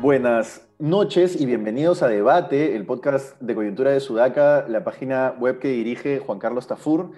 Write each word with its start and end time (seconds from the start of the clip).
Buenas 0.00 0.66
noches 0.80 1.40
y 1.40 1.46
bienvenidos 1.46 2.02
a 2.02 2.08
Debate, 2.08 2.74
el 2.74 2.84
podcast 2.84 3.40
de 3.40 3.54
coyuntura 3.54 3.92
de 3.92 4.00
Sudaca, 4.00 4.66
la 4.68 4.82
página 4.82 5.36
web 5.38 5.60
que 5.60 5.68
dirige 5.68 6.18
Juan 6.18 6.40
Carlos 6.40 6.66
Tafur. 6.66 7.12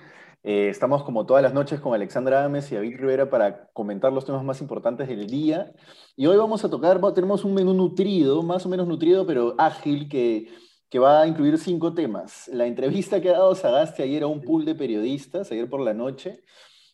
Eh, 0.46 0.68
estamos 0.68 1.02
como 1.04 1.24
todas 1.24 1.42
las 1.42 1.54
noches 1.54 1.80
con 1.80 1.94
Alexandra 1.94 2.44
Ames 2.44 2.70
y 2.70 2.74
David 2.74 2.98
Rivera 2.98 3.30
para 3.30 3.68
comentar 3.72 4.12
los 4.12 4.26
temas 4.26 4.44
más 4.44 4.60
importantes 4.60 5.08
del 5.08 5.26
día. 5.26 5.72
Y 6.16 6.26
hoy 6.26 6.36
vamos 6.36 6.62
a 6.66 6.68
tocar, 6.68 7.00
tenemos 7.14 7.46
un 7.46 7.54
menú 7.54 7.72
nutrido, 7.72 8.42
más 8.42 8.66
o 8.66 8.68
menos 8.68 8.86
nutrido, 8.86 9.26
pero 9.26 9.54
ágil, 9.56 10.06
que, 10.06 10.48
que 10.90 10.98
va 10.98 11.22
a 11.22 11.26
incluir 11.26 11.56
cinco 11.56 11.94
temas. 11.94 12.46
La 12.52 12.66
entrevista 12.66 13.22
que 13.22 13.30
ha 13.30 13.38
dado 13.38 13.54
Sagasti 13.54 14.02
ayer 14.02 14.22
a 14.22 14.26
un 14.26 14.42
pool 14.42 14.66
de 14.66 14.74
periodistas, 14.74 15.50
ayer 15.50 15.66
por 15.66 15.80
la 15.80 15.94
noche. 15.94 16.42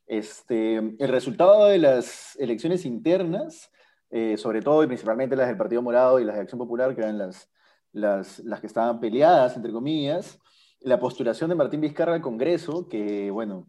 Este, 0.07 0.77
el 0.77 1.09
resultado 1.09 1.67
de 1.67 1.79
las 1.79 2.37
elecciones 2.37 2.85
internas, 2.85 3.69
eh, 4.11 4.37
sobre 4.37 4.63
todo 4.63 4.85
y 4.85 4.87
principalmente 4.87 5.35
las 5.35 5.49
del 5.49 5.57
Partido 5.57 5.83
Morado 5.83 6.21
y 6.21 6.25
las 6.25 6.37
de 6.37 6.43
Acción 6.43 6.61
Popular, 6.61 6.95
que 6.95 7.01
eran 7.01 7.19
las, 7.19 7.51
las, 7.91 8.39
las 8.39 8.61
que 8.61 8.69
estaban 8.69 9.01
peleadas, 9.01 9.57
entre 9.57 9.73
comillas 9.73 10.39
la 10.81 10.99
postulación 10.99 11.51
de 11.51 11.57
Martín 11.57 11.81
Vizcarra 11.81 12.15
al 12.15 12.23
Congreso, 12.23 12.89
que 12.89 13.31
bueno, 13.31 13.69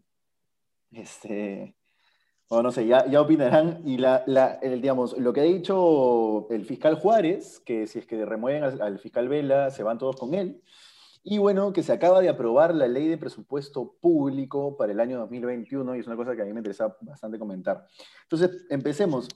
este, 0.90 1.76
no 2.50 2.70
sé, 2.70 2.86
ya, 2.86 3.20
opinarán, 3.20 3.80
y 3.86 3.96
la, 3.96 4.24
el, 4.60 4.82
digamos, 4.82 5.16
lo 5.16 5.32
que 5.32 5.40
ha 5.40 5.44
dicho 5.44 6.48
el 6.50 6.66
fiscal 6.66 6.96
Juárez, 6.96 7.60
que 7.60 7.86
si 7.86 7.98
es 7.98 8.06
que 8.06 8.24
remueven 8.26 8.64
al, 8.64 8.98
fiscal 8.98 9.28
Vela, 9.28 9.70
se 9.70 9.82
van 9.82 9.98
todos 9.98 10.16
con 10.16 10.34
él, 10.34 10.62
y 11.24 11.38
bueno, 11.38 11.72
que 11.72 11.82
se 11.82 11.92
acaba 11.92 12.20
de 12.20 12.28
aprobar 12.28 12.74
la 12.74 12.88
ley 12.88 13.08
de 13.08 13.16
presupuesto 13.16 13.94
público 14.00 14.76
para 14.76 14.92
el 14.92 15.00
año 15.00 15.18
2021, 15.20 15.96
y 15.96 16.00
es 16.00 16.06
una 16.06 16.16
cosa 16.16 16.34
que 16.34 16.42
a 16.42 16.44
mí 16.44 16.52
me 16.52 16.60
interesa 16.60 16.94
bastante 17.00 17.38
comentar. 17.38 17.86
Entonces, 18.24 18.66
empecemos. 18.68 19.28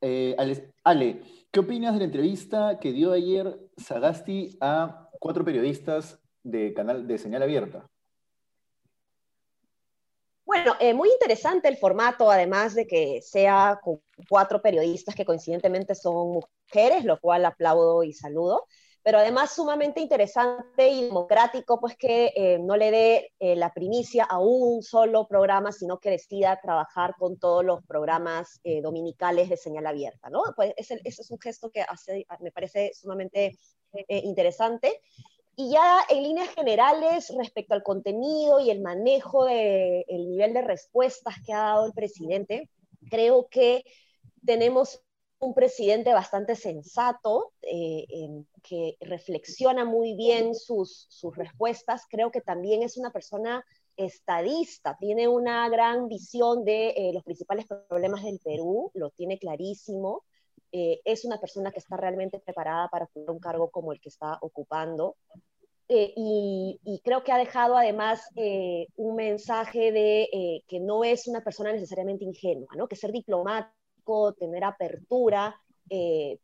Eh, 0.00 0.34
Ale, 0.82 1.22
¿qué 1.52 1.60
opinas 1.60 1.92
de 1.92 2.00
la 2.00 2.06
entrevista 2.06 2.80
que 2.80 2.90
dio 2.90 3.12
ayer 3.12 3.56
Sagasti 3.76 4.56
a 4.60 5.08
cuatro 5.20 5.44
periodistas 5.44 6.21
de 6.42 6.74
canal 6.74 7.06
de 7.06 7.18
señal 7.18 7.42
abierta. 7.42 7.86
Bueno, 10.44 10.74
eh, 10.80 10.92
muy 10.92 11.08
interesante 11.08 11.68
el 11.68 11.78
formato, 11.78 12.30
además 12.30 12.74
de 12.74 12.86
que 12.86 13.22
sea 13.22 13.80
con 13.82 14.02
cuatro 14.28 14.60
periodistas 14.60 15.14
que 15.14 15.24
coincidentemente 15.24 15.94
son 15.94 16.42
mujeres, 16.68 17.04
lo 17.04 17.18
cual 17.20 17.46
aplaudo 17.46 18.02
y 18.02 18.12
saludo, 18.12 18.66
pero 19.02 19.18
además 19.18 19.54
sumamente 19.54 20.00
interesante 20.00 20.88
y 20.88 21.04
democrático, 21.04 21.80
pues 21.80 21.96
que 21.96 22.32
eh, 22.36 22.58
no 22.58 22.76
le 22.76 22.90
dé 22.90 23.32
eh, 23.38 23.56
la 23.56 23.72
primicia 23.72 24.24
a 24.24 24.40
un 24.40 24.82
solo 24.82 25.26
programa, 25.26 25.72
sino 25.72 25.98
que 25.98 26.10
decida 26.10 26.60
trabajar 26.60 27.14
con 27.18 27.38
todos 27.38 27.64
los 27.64 27.82
programas 27.86 28.60
dominicales 28.82 29.48
de 29.48 29.56
señal 29.56 29.86
abierta, 29.86 30.28
¿no? 30.28 30.42
Pues 30.54 30.74
ese, 30.76 31.00
ese, 31.04 31.22
es 31.22 31.30
un 31.30 31.38
gesto 31.40 31.70
que 31.70 31.80
hace, 31.80 32.26
me 32.40 32.52
parece 32.52 32.92
sumamente 32.94 33.56
interesante. 34.08 35.00
Y 35.54 35.70
ya 35.70 36.00
en 36.08 36.22
líneas 36.22 36.48
generales, 36.54 37.32
respecto 37.36 37.74
al 37.74 37.82
contenido 37.82 38.60
y 38.60 38.70
el 38.70 38.80
manejo 38.80 39.44
del 39.44 40.30
nivel 40.30 40.54
de 40.54 40.62
respuestas 40.62 41.34
que 41.44 41.52
ha 41.52 41.58
dado 41.58 41.86
el 41.86 41.92
presidente, 41.92 42.70
creo 43.10 43.48
que 43.48 43.84
tenemos 44.44 45.02
un 45.38 45.54
presidente 45.54 46.12
bastante 46.14 46.54
sensato, 46.54 47.52
eh, 47.62 48.06
que 48.62 48.96
reflexiona 49.00 49.84
muy 49.84 50.14
bien 50.14 50.54
sus, 50.54 51.06
sus 51.10 51.36
respuestas. 51.36 52.06
Creo 52.08 52.30
que 52.30 52.40
también 52.40 52.82
es 52.82 52.96
una 52.96 53.10
persona 53.10 53.64
estadista, 53.96 54.96
tiene 54.98 55.28
una 55.28 55.68
gran 55.68 56.08
visión 56.08 56.64
de 56.64 56.90
eh, 56.90 57.10
los 57.12 57.24
principales 57.24 57.66
problemas 57.66 58.22
del 58.22 58.38
Perú, 58.38 58.90
lo 58.94 59.10
tiene 59.10 59.38
clarísimo. 59.38 60.24
Eh, 60.70 61.00
es 61.04 61.24
una 61.24 61.38
persona 61.38 61.70
que 61.70 61.80
está 61.80 61.96
realmente 61.96 62.38
preparada 62.38 62.88
para 62.88 63.08
un 63.14 63.38
cargo 63.38 63.70
como 63.70 63.92
el 63.92 64.00
que 64.00 64.08
está 64.08 64.38
ocupando. 64.40 65.16
Eh, 65.94 66.14
y, 66.16 67.00
creo 67.04 67.22
que 67.22 67.32
ha 67.32 67.36
dejado 67.36 67.76
además 67.76 68.22
eh, 68.36 68.86
un 68.96 69.14
mensaje 69.14 69.92
de 69.92 70.62
que 70.66 70.80
no 70.80 71.04
es 71.04 71.26
una 71.26 71.44
persona 71.44 71.70
necesariamente 71.70 72.24
ingenua, 72.24 72.68
¿no? 72.74 72.88
que 72.88 72.96
ser 72.96 73.12
diplomático, 73.12 74.32
tener 74.32 74.64
apertura 74.64 75.54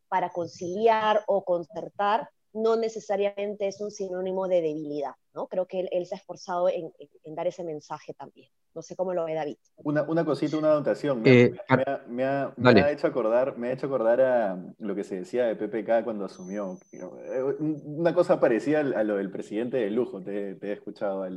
para 0.07 0.29
conciliar 0.29 1.23
o 1.25 1.43
concertar, 1.43 2.29
no 2.53 2.75
necesariamente 2.75 3.67
es 3.67 3.81
un 3.81 3.89
sinónimo 3.89 4.47
de 4.47 4.61
debilidad. 4.61 5.15
¿no? 5.33 5.47
Creo 5.47 5.65
que 5.65 5.87
él, 5.91 6.05
se 6.05 6.13
ha 6.13 6.19
esforzado 6.19 6.69
en, 6.69 6.93
dar 7.33 7.47
ese 7.47 7.63
mensaje 7.63 8.13
también. 8.13 8.51
No 8.79 8.83
sé 8.83 8.95
cómo 8.95 9.13
lo 9.13 9.25
ve 9.25 9.33
David. 9.33 9.57
Una, 9.83 10.03
una 10.03 10.23
cosita, 10.23 10.55
una 10.55 10.71
anotación. 10.71 11.21
Me, 11.21 11.41
eh, 11.41 11.53
me, 12.07 12.23
ha, 12.23 12.53
hecho 12.89 13.07
acordar, 13.07 13.57
me 13.57 13.67
ha 13.67 13.73
hecho 13.73 13.87
acordar 13.87 14.21
a 14.21 14.57
lo 14.77 14.95
que 14.95 15.03
se 15.03 15.17
decía 15.17 15.43
de 15.47 15.57
PPK 15.57 16.05
cuando 16.05 16.23
asumió. 16.23 16.79
Una 17.59 18.13
cosa 18.13 18.39
parecida 18.39 18.79
a 18.79 19.03
lo 19.03 19.17
del 19.17 19.31
presidente 19.31 19.75
de 19.75 19.89
lujo, 19.91 20.21
te, 20.21 20.57
he 20.61 20.71
escuchado, 20.71 21.27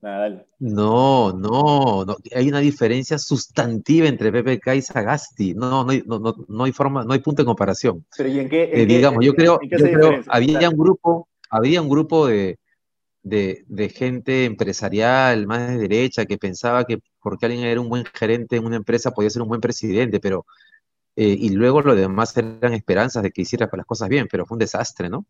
Nada, 0.00 0.18
dale. 0.20 0.46
No, 0.60 1.32
no, 1.32 2.04
no, 2.04 2.16
hay 2.36 2.48
una 2.48 2.60
diferencia 2.60 3.18
sustantiva 3.18 4.06
entre 4.06 4.30
PPK 4.30 4.74
y 4.76 4.82
Sagasti. 4.82 5.54
No, 5.54 5.84
no, 5.84 6.20
no, 6.20 6.34
no, 6.46 6.64
hay 6.64 6.70
forma, 6.70 7.02
no 7.02 7.14
hay 7.14 7.18
punto 7.18 7.42
de 7.42 7.46
comparación. 7.46 8.06
Pero 8.16 8.28
¿y 8.28 8.38
en 8.38 8.48
qué? 8.48 8.70
Eh, 8.72 8.86
digamos, 8.86 9.24
yo 9.24 9.34
creo, 9.34 9.58
yo 9.60 9.76
creo 9.76 10.22
había 10.28 10.70
un 10.70 10.76
grupo, 10.76 11.28
había 11.50 11.82
un 11.82 11.88
grupo 11.88 12.28
de, 12.28 12.60
de, 13.22 13.92
gente 13.94 14.44
empresarial, 14.44 15.46
más 15.46 15.68
de 15.68 15.78
derecha, 15.78 16.26
que 16.26 16.38
pensaba 16.38 16.84
que 16.84 16.98
porque 17.20 17.46
alguien 17.46 17.64
era 17.64 17.80
un 17.80 17.88
buen 17.88 18.04
gerente 18.04 18.56
en 18.56 18.64
una 18.64 18.76
empresa 18.76 19.10
podía 19.12 19.30
ser 19.30 19.42
un 19.42 19.48
buen 19.48 19.60
presidente, 19.60 20.20
pero 20.20 20.46
eh, 21.16 21.36
y 21.38 21.50
luego 21.50 21.82
lo 21.82 21.94
demás 21.94 22.36
eran 22.36 22.72
esperanzas 22.72 23.22
de 23.22 23.30
que 23.30 23.42
hiciera 23.42 23.68
las 23.72 23.86
cosas 23.86 24.08
bien, 24.08 24.26
pero 24.30 24.46
fue 24.46 24.54
un 24.54 24.60
desastre, 24.60 25.08
¿no? 25.10 25.26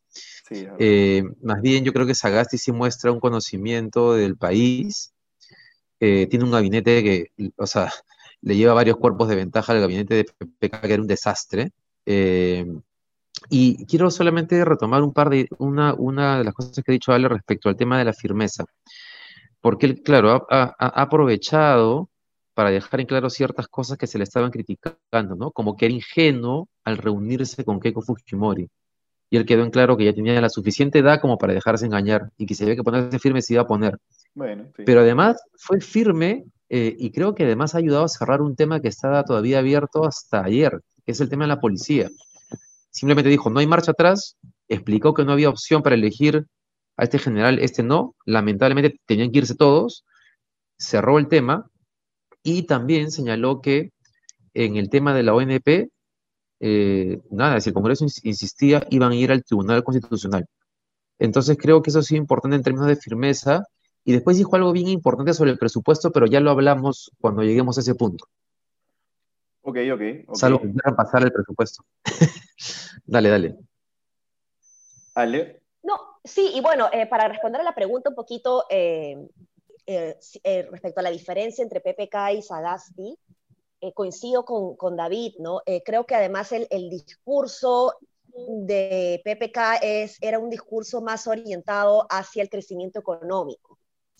Eh, 0.78 1.24
más 1.42 1.60
bien 1.62 1.84
yo 1.84 1.92
creo 1.92 2.06
que 2.06 2.14
Sagasti 2.14 2.58
sí 2.58 2.72
muestra 2.72 3.12
un 3.12 3.20
conocimiento 3.20 4.14
del 4.14 4.36
país, 4.36 5.12
eh, 6.00 6.26
tiene 6.28 6.44
un 6.44 6.52
gabinete 6.52 7.02
que, 7.02 7.52
o 7.56 7.66
sea, 7.66 7.92
le 8.42 8.56
lleva 8.56 8.74
varios 8.74 8.96
cuerpos 8.96 9.28
de 9.28 9.36
ventaja 9.36 9.72
al 9.72 9.80
gabinete 9.80 10.14
de 10.14 10.24
PPK, 10.24 10.80
que 10.80 10.92
era 10.92 11.02
un 11.02 11.08
desastre. 11.08 11.72
Y 13.48 13.86
quiero 13.86 14.10
solamente 14.10 14.64
retomar 14.64 15.02
un 15.02 15.12
par 15.12 15.30
de, 15.30 15.48
una, 15.58 15.94
una 15.94 16.38
de 16.38 16.44
las 16.44 16.54
cosas 16.54 16.84
que 16.84 16.92
ha 16.92 16.92
dicho 16.92 17.12
Ale 17.12 17.28
respecto 17.28 17.68
al 17.68 17.76
tema 17.76 17.98
de 17.98 18.04
la 18.04 18.12
firmeza. 18.12 18.64
Porque 19.60 19.86
él, 19.86 20.02
claro, 20.02 20.46
ha, 20.50 20.74
aprovechado 21.02 22.10
para 22.54 22.70
dejar 22.70 23.00
en 23.00 23.06
claro 23.06 23.30
ciertas 23.30 23.68
cosas 23.68 23.96
que 23.96 24.06
se 24.06 24.18
le 24.18 24.24
estaban 24.24 24.50
criticando, 24.50 25.34
¿no? 25.36 25.50
Como 25.52 25.76
que 25.76 25.86
era 25.86 25.94
ingenuo 25.94 26.68
al 26.84 26.98
reunirse 26.98 27.64
con 27.64 27.80
Keiko 27.80 28.02
Fujimori. 28.02 28.68
Y 29.30 29.36
él 29.36 29.46
quedó 29.46 29.62
en 29.62 29.70
claro 29.70 29.96
que 29.96 30.04
ya 30.04 30.12
tenía 30.12 30.38
la 30.40 30.48
suficiente 30.48 30.98
edad 30.98 31.20
como 31.20 31.38
para 31.38 31.54
dejarse 31.54 31.86
engañar 31.86 32.30
y 32.36 32.46
que 32.46 32.54
se 32.54 32.64
había 32.64 32.76
que 32.76 32.82
ponerse 32.82 33.18
firme 33.18 33.42
se 33.42 33.54
iba 33.54 33.62
a 33.62 33.66
poner. 33.66 33.96
Bueno, 34.34 34.66
Pero 34.84 35.00
además 35.00 35.40
fue 35.56 35.80
firme 35.80 36.44
eh, 36.68 36.96
y 36.98 37.12
creo 37.12 37.34
que 37.34 37.44
además 37.44 37.74
ha 37.74 37.78
ayudado 37.78 38.04
a 38.04 38.08
cerrar 38.08 38.42
un 38.42 38.56
tema 38.56 38.80
que 38.80 38.88
estaba 38.88 39.24
todavía 39.24 39.60
abierto 39.60 40.04
hasta 40.04 40.42
ayer, 40.42 40.80
que 41.06 41.12
es 41.12 41.20
el 41.20 41.28
tema 41.28 41.44
de 41.44 41.48
la 41.48 41.60
policía 41.60 42.10
simplemente 42.90 43.30
dijo, 43.30 43.50
no 43.50 43.60
hay 43.60 43.66
marcha 43.66 43.92
atrás, 43.92 44.36
explicó 44.68 45.14
que 45.14 45.24
no 45.24 45.32
había 45.32 45.48
opción 45.48 45.82
para 45.82 45.94
elegir 45.94 46.46
a 46.96 47.04
este 47.04 47.18
general, 47.18 47.58
este 47.58 47.82
no, 47.82 48.14
lamentablemente 48.26 49.00
tenían 49.06 49.30
que 49.30 49.38
irse 49.38 49.54
todos, 49.54 50.04
cerró 50.78 51.18
el 51.18 51.28
tema 51.28 51.66
y 52.42 52.64
también 52.64 53.10
señaló 53.10 53.60
que 53.60 53.90
en 54.54 54.76
el 54.76 54.90
tema 54.90 55.14
de 55.14 55.22
la 55.22 55.34
ONP, 55.34 55.88
eh, 56.60 57.20
nada, 57.30 57.60
si 57.60 57.70
el 57.70 57.74
Congreso 57.74 58.04
insistía, 58.22 58.86
iban 58.90 59.12
a 59.12 59.14
ir 59.14 59.32
al 59.32 59.44
Tribunal 59.44 59.84
Constitucional. 59.84 60.46
Entonces 61.18 61.56
creo 61.60 61.82
que 61.82 61.90
eso 61.90 62.00
es 62.00 62.10
importante 62.12 62.56
en 62.56 62.62
términos 62.62 62.88
de 62.88 62.96
firmeza. 62.96 63.62
Y 64.04 64.12
después 64.12 64.38
dijo 64.38 64.56
algo 64.56 64.72
bien 64.72 64.88
importante 64.88 65.34
sobre 65.34 65.50
el 65.50 65.58
presupuesto, 65.58 66.10
pero 66.10 66.26
ya 66.26 66.40
lo 66.40 66.50
hablamos 66.50 67.12
cuando 67.20 67.42
lleguemos 67.42 67.76
a 67.76 67.82
ese 67.82 67.94
punto. 67.94 68.24
Ok, 69.62 69.76
ok. 69.76 69.94
okay. 69.94 70.26
Salvo 70.34 70.60
que 70.60 70.70
quieran 70.70 70.96
pasar 70.96 71.22
el 71.22 71.32
presupuesto. 71.32 71.84
dale, 73.06 73.28
dale. 73.28 73.58
Ale. 75.14 75.62
No, 75.82 75.94
sí, 76.24 76.50
y 76.54 76.60
bueno, 76.60 76.88
eh, 76.92 77.06
para 77.06 77.28
responder 77.28 77.60
a 77.60 77.64
la 77.64 77.74
pregunta 77.74 78.10
un 78.10 78.14
poquito 78.14 78.64
eh, 78.70 79.16
eh, 79.86 80.68
respecto 80.70 81.00
a 81.00 81.02
la 81.02 81.10
diferencia 81.10 81.62
entre 81.62 81.80
PPK 81.80 82.32
y 82.36 82.42
Sagasti, 82.42 83.18
coincido 83.94 84.44
con, 84.44 84.76
con, 84.76 84.94
David, 84.94 85.36
¿no? 85.38 85.62
creo 85.86 86.04
que 86.04 86.14
además 86.14 86.52
el, 86.52 86.66
el, 86.70 86.90
discurso 86.90 87.94
de 88.66 89.22
PPK 89.24 89.82
es, 89.82 90.18
era 90.20 90.38
un 90.38 90.50
discurso 90.50 91.00
más 91.00 91.26
orientado 91.26 92.06
hacia 92.10 92.42
el 92.42 92.50
crecimiento 92.50 93.00
económico 93.00 93.69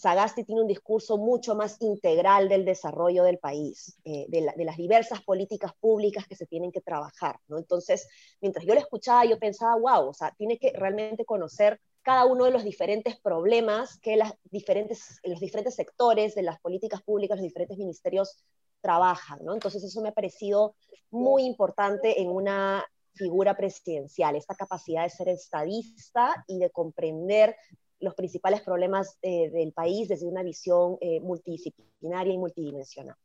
Sagasti 0.00 0.44
tiene 0.44 0.62
un 0.62 0.67
discurso 0.67 1.19
mucho 1.19 1.55
más 1.55 1.76
integral 1.81 2.49
del 2.49 2.64
desarrollo 2.64 3.23
del 3.23 3.38
país, 3.38 3.99
eh, 4.05 4.25
de, 4.29 4.41
las 4.41 4.76
diversas 4.79 5.23
políticas 5.23 5.73
públicas 5.79 6.26
que 6.26 6.37
se 6.37 6.47
tienen 6.47 6.73
que 6.73 6.81
trabajar, 6.81 7.38
¿no? 7.49 7.58
Entonces, 7.58 8.08
mientras 8.41 8.64
yo 8.64 8.73
lo 8.73 8.81
escuchaba, 8.81 9.26
yo 9.26 9.38
pensaba, 9.38 9.76
wow, 9.76 10.08
o 10.08 10.14
sea, 10.14 10.35
tiene 10.38 10.58
que 10.58 10.73
realmente 10.73 11.26
conocer 11.26 11.81
cada 12.00 12.25
uno 12.25 12.47
de 12.47 12.50
los 12.50 12.64
diferentes 12.64 13.20
problemas 13.20 13.99
que 13.99 14.17
las 14.17 14.32
diferentes, 14.44 15.20
los 15.23 15.38
diferentes 15.38 15.75
sectores 15.75 16.35
de 16.35 16.44
las 16.44 16.58
políticas 16.61 17.03
públicas, 17.03 17.37
los 17.37 17.44
diferentes 17.44 17.76
ministerios 17.76 18.43
trabajan, 18.81 19.44
¿no? 19.44 19.53
Entonces, 19.53 19.85
eso 19.85 20.00
me 20.00 20.08
ha 20.08 20.12
parecido 20.12 20.76
muy 21.11 21.44
importante 21.44 22.23
en 22.23 22.31
una 22.31 22.87
figura 23.12 23.55
presidencial, 23.55 24.35
esta 24.35 24.55
capacidad 24.55 25.03
de 25.03 25.11
ser 25.11 25.29
estadista 25.29 26.43
y 26.46 26.58
de 26.58 26.70
comprender 26.70 27.55
los 28.00 28.14
principales 28.14 28.62
problemas 28.62 29.19
eh, 29.23 29.50
del 29.50 29.73
país 29.73 30.08
desde 30.08 30.26
una 30.26 30.43
visión 30.43 30.97
eh, 31.00 31.20
multidisciplinaria 31.20 32.32
y 32.32 32.38
multidimensional. 32.38 33.17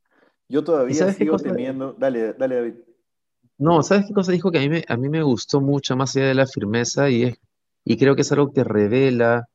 Yo 0.48 0.64
todavía 0.64 1.12
sigo 1.14 1.38
temiendo. 1.38 1.94
Dale, 1.94 2.34
dale, 2.34 2.56
David. 2.56 2.74
No, 3.58 3.82
¿sabes 3.84 4.06
qué 4.08 4.14
cosa 4.14 4.32
dijo 4.32 4.52
que 4.52 4.60
a 4.60 4.62
mí 4.62 4.70
me, 4.70 4.84
a 4.88 4.98
mí 4.98 5.10
me 5.10 5.24
gustó 5.24 5.62
mucho, 5.62 5.96
más 5.96 6.16
allá 6.16 6.28
de 6.28 6.36
la 6.36 6.46
firmeza, 6.46 7.10
y, 7.10 7.24
es, 7.24 7.38
y 7.86 7.98
creo 7.98 8.16
que 8.16 8.22
es 8.22 8.32
algo 8.32 8.52
que 8.52 8.64
revela, 8.64 9.48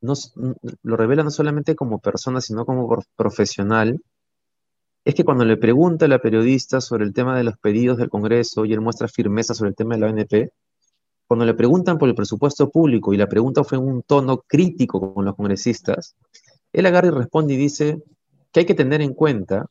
no, 0.00 0.14
lo 0.82 0.96
revela 0.96 1.22
no 1.22 1.30
solamente 1.30 1.76
como 1.76 2.00
persona, 2.00 2.40
sino 2.40 2.66
como 2.66 2.88
profesional, 3.16 4.02
es 5.04 5.14
que 5.14 5.24
cuando 5.24 5.44
le 5.44 5.56
pregunta 5.56 6.06
a 6.06 6.08
la 6.08 6.18
periodista 6.18 6.80
sobre 6.80 7.04
el 7.04 7.12
tema 7.12 7.36
de 7.36 7.44
los 7.44 7.58
pedidos 7.58 7.98
del 7.98 8.08
Congreso 8.08 8.64
y 8.64 8.72
él 8.72 8.80
muestra 8.80 9.06
firmeza 9.06 9.54
sobre 9.54 9.70
el 9.70 9.76
tema 9.76 9.94
de 9.94 10.00
la 10.00 10.06
ONP, 10.08 10.50
cuando 11.26 11.46
le 11.46 11.54
preguntan 11.54 11.98
por 11.98 12.08
el 12.08 12.14
presupuesto 12.14 12.70
público 12.70 13.12
y 13.12 13.16
la 13.16 13.28
pregunta 13.28 13.64
fue 13.64 13.78
en 13.78 13.84
un 13.84 14.02
tono 14.02 14.42
crítico 14.46 15.14
con 15.14 15.24
los 15.24 15.34
congresistas, 15.34 16.14
él 16.72 16.86
agarra 16.86 17.08
y 17.08 17.10
responde 17.10 17.54
y 17.54 17.56
dice 17.56 18.02
que 18.52 18.60
hay 18.60 18.66
que 18.66 18.74
tener 18.74 19.00
en 19.00 19.14
cuenta 19.14 19.66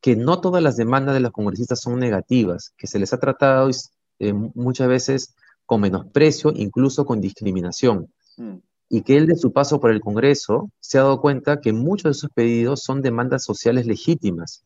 que 0.00 0.14
no 0.14 0.40
todas 0.40 0.62
las 0.62 0.76
demandas 0.76 1.14
de 1.14 1.20
los 1.20 1.32
congresistas 1.32 1.80
son 1.80 1.98
negativas, 1.98 2.72
que 2.76 2.86
se 2.86 2.98
les 2.98 3.12
ha 3.12 3.18
tratado 3.18 3.70
eh, 4.18 4.32
muchas 4.32 4.88
veces 4.88 5.34
con 5.64 5.80
menosprecio, 5.80 6.52
incluso 6.54 7.04
con 7.04 7.20
discriminación. 7.20 8.12
Mm. 8.36 8.56
Y 8.88 9.02
que 9.02 9.16
él 9.16 9.26
de 9.26 9.34
su 9.34 9.52
paso 9.52 9.80
por 9.80 9.90
el 9.90 10.00
Congreso 10.00 10.70
se 10.78 10.98
ha 10.98 11.02
dado 11.02 11.20
cuenta 11.20 11.60
que 11.60 11.72
muchos 11.72 12.04
de 12.04 12.10
esos 12.10 12.30
pedidos 12.30 12.82
son 12.84 13.02
demandas 13.02 13.42
sociales 13.42 13.86
legítimas, 13.86 14.64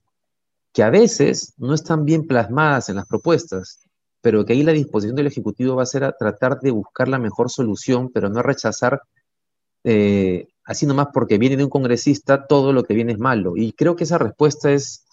que 0.74 0.82
a 0.82 0.90
veces 0.90 1.54
no 1.56 1.72
están 1.72 2.04
bien 2.04 2.26
plasmadas 2.26 2.90
en 2.90 2.96
las 2.96 3.06
propuestas, 3.06 3.80
pero 4.20 4.44
que 4.44 4.52
ahí 4.52 4.62
la 4.62 4.72
disposición 4.72 5.16
del 5.16 5.26
Ejecutivo 5.26 5.76
va 5.76 5.82
a 5.82 5.86
ser 5.86 6.04
a 6.04 6.12
tratar 6.12 6.60
de 6.60 6.70
buscar 6.70 7.08
la 7.08 7.18
mejor 7.18 7.50
solución, 7.50 8.10
pero 8.12 8.28
no 8.28 8.42
rechazar, 8.42 9.02
eh, 9.84 10.48
así 10.64 10.86
nomás 10.86 11.08
porque 11.12 11.38
viene 11.38 11.56
de 11.56 11.64
un 11.64 11.70
congresista, 11.70 12.46
todo 12.46 12.72
lo 12.72 12.84
que 12.84 12.94
viene 12.94 13.12
es 13.12 13.18
malo. 13.18 13.56
Y 13.56 13.72
creo 13.72 13.96
que 13.96 14.04
esa 14.04 14.18
respuesta 14.18 14.72
es, 14.72 15.06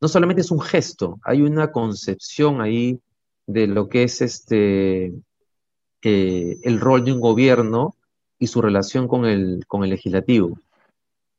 no 0.00 0.08
solamente 0.08 0.42
es 0.42 0.50
un 0.50 0.60
gesto, 0.60 1.18
hay 1.24 1.42
una 1.42 1.72
concepción 1.72 2.60
ahí 2.60 3.00
de 3.46 3.66
lo 3.66 3.88
que 3.88 4.04
es 4.04 4.20
este, 4.20 5.12
eh, 6.02 6.58
el 6.62 6.80
rol 6.80 7.04
de 7.04 7.12
un 7.12 7.20
gobierno 7.20 7.96
y 8.38 8.46
su 8.46 8.60
relación 8.60 9.08
con 9.08 9.24
el, 9.24 9.64
con 9.66 9.84
el 9.84 9.90
legislativo. 9.90 10.58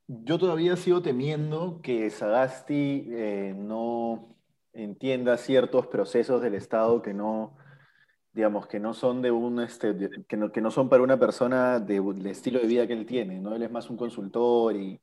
Yo 0.08 0.38
todavía 0.38 0.76
sigo 0.76 1.02
temiendo 1.02 1.80
que 1.82 2.10
Sagasti 2.10 3.06
eh, 3.10 3.54
no, 3.56 4.28
entienda 4.76 5.36
ciertos 5.36 5.86
procesos 5.86 6.42
del 6.42 6.54
Estado 6.54 7.02
que 7.02 7.14
no, 7.14 7.56
digamos, 8.32 8.66
que 8.66 8.78
no 8.78 8.94
son 8.94 9.22
de 9.22 9.30
un, 9.30 9.60
este, 9.60 9.94
que, 10.28 10.36
no, 10.36 10.52
que 10.52 10.60
no 10.60 10.70
son 10.70 10.88
para 10.88 11.02
una 11.02 11.18
persona 11.18 11.80
del 11.80 12.26
estilo 12.26 12.60
de 12.60 12.66
vida 12.66 12.86
que 12.86 12.92
él 12.92 13.06
tiene, 13.06 13.40
¿no? 13.40 13.54
Él 13.54 13.62
es 13.62 13.70
más 13.70 13.88
un 13.88 13.96
consultor 13.96 14.76
y, 14.76 15.00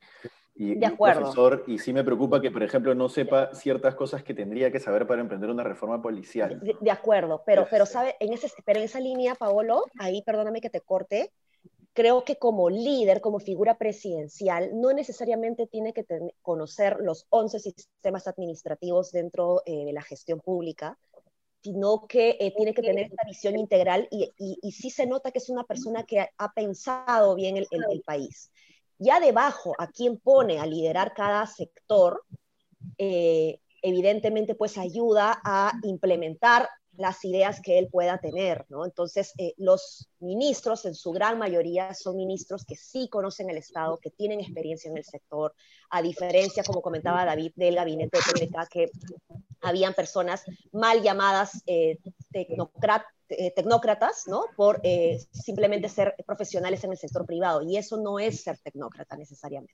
y, 0.56 0.76
un 0.76 0.98
profesor, 0.98 1.64
y 1.68 1.80
sí 1.80 1.94
me 1.94 2.04
preocupa 2.04 2.40
que, 2.40 2.52
por 2.52 2.62
ejemplo, 2.62 2.94
no 2.94 3.10
sepa 3.10 3.54
ciertas 3.56 3.96
cosas 3.96 4.24
que 4.24 4.36
tendría 4.36 4.72
que 4.72 4.80
saber 4.80 5.08
para 5.08 5.22
emprender 5.22 5.50
una 5.50 5.64
reforma 5.64 6.02
policial. 6.02 6.60
De, 6.80 6.92
acuerdo, 6.92 7.42
pero, 7.46 7.66
pero, 7.70 7.88
¿sabe? 7.88 8.16
En 8.20 8.34
ese, 8.34 8.50
pero 8.64 8.80
en 8.80 8.86
esa 8.86 9.00
línea, 9.00 9.34
Paolo, 9.34 9.86
ahí 9.98 10.22
perdóname 10.22 10.62
que 10.62 10.70
te 10.70 10.82
corte, 10.82 11.32
creo 11.94 12.24
que 12.24 12.38
como 12.38 12.70
líder, 12.70 13.22
como 13.22 13.40
figura 13.40 13.78
presidencial, 13.78 14.72
no 14.74 14.92
necesariamente 14.94 15.68
tiene 15.68 15.94
que 15.94 16.06
conocer 16.42 16.98
los 17.00 17.26
11 17.30 17.60
sistemas 17.60 18.28
administrativos 18.28 19.12
dentro 19.12 19.62
eh, 19.66 19.86
de 19.86 19.94
la 19.94 20.02
gestión 20.02 20.40
pública, 20.40 20.98
sino 21.62 22.08
que 22.08 22.38
eh, 22.40 22.54
tiene 22.58 22.74
que 22.74 22.82
tener 22.82 23.06
esta 23.06 23.24
visión 23.26 23.58
integral 23.58 24.08
y, 24.12 24.30
y, 24.38 24.72
sí 24.74 24.90
se 24.90 25.06
nota 25.06 25.32
que 25.32 25.38
es 25.38 25.50
una 25.50 25.64
persona 25.64 26.04
que 26.04 26.20
ha, 26.20 26.54
pensado 26.54 27.36
bien 27.36 27.56
el, 27.56 27.68
el, 27.72 28.02
país. 28.02 28.52
Ya 28.98 29.22
debajo, 29.22 29.74
a 29.78 29.88
quien 29.88 30.18
pone 30.18 30.60
a 30.60 30.66
liderar 30.66 31.14
cada 31.14 31.48
sector, 31.48 32.22
eh, 32.98 33.60
evidentemente 33.82 34.56
pues 34.56 34.78
ayuda 34.78 35.40
a 35.44 35.72
implementar 35.84 36.68
las 36.98 37.24
ideas 37.26 37.60
que 37.62 37.80
él 37.80 37.88
pueda 37.92 38.20
tener, 38.20 38.66
¿no? 38.70 38.86
Entonces, 38.86 39.34
eh, 39.38 39.54
los 39.58 40.10
ministros, 40.20 40.86
en 40.86 40.94
su 40.94 41.12
gran 41.12 41.38
mayoría, 41.40 41.94
son 41.94 42.18
ministros 42.18 42.66
que 42.66 42.76
sí 42.76 43.10
conocen 43.10 43.50
el 43.50 43.58
Estado, 43.58 43.98
que 43.98 44.12
tienen 44.12 44.40
experiencia 44.40 44.92
en 44.92 44.98
el 44.98 45.04
sector, 45.04 45.54
a 45.90 46.02
diferencia, 46.02 46.64
como 46.64 46.82
comentaba 46.82 47.26
David, 47.26 47.54
del 47.56 47.76
gabinete 47.76 48.18
de 48.18 48.48
PPK, 48.48 48.70
que 48.70 48.92
habían 49.62 49.94
personas 49.94 50.44
mal 50.72 51.02
llamadas 51.02 51.64
eh, 51.66 51.98
eh, 52.34 53.52
tecnócratas, 53.56 54.28
¿no? 54.28 54.46
Por 54.56 54.82
simplemente 55.32 55.90
ser 55.90 56.16
profesionales 56.26 56.84
en 56.84 56.92
el 56.92 56.98
sector 56.98 57.26
privado, 57.26 57.64
y 57.64 57.78
eso 57.78 57.98
no 57.98 58.20
es 58.20 58.44
ser 58.44 58.60
tecnócrata 58.60 59.18
necesariamente. 59.18 59.74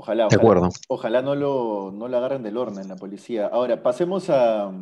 Ojalá, 0.00 0.28
ojalá, 0.28 0.68
ojalá 0.88 1.22
no, 1.22 1.34
lo, 1.34 1.90
no 1.92 2.06
lo 2.06 2.16
agarren 2.16 2.44
del 2.44 2.56
horno 2.56 2.80
en 2.80 2.88
la 2.88 2.96
policía. 2.96 3.48
Ahora, 3.48 3.82
pasemos 3.82 4.30
a, 4.30 4.72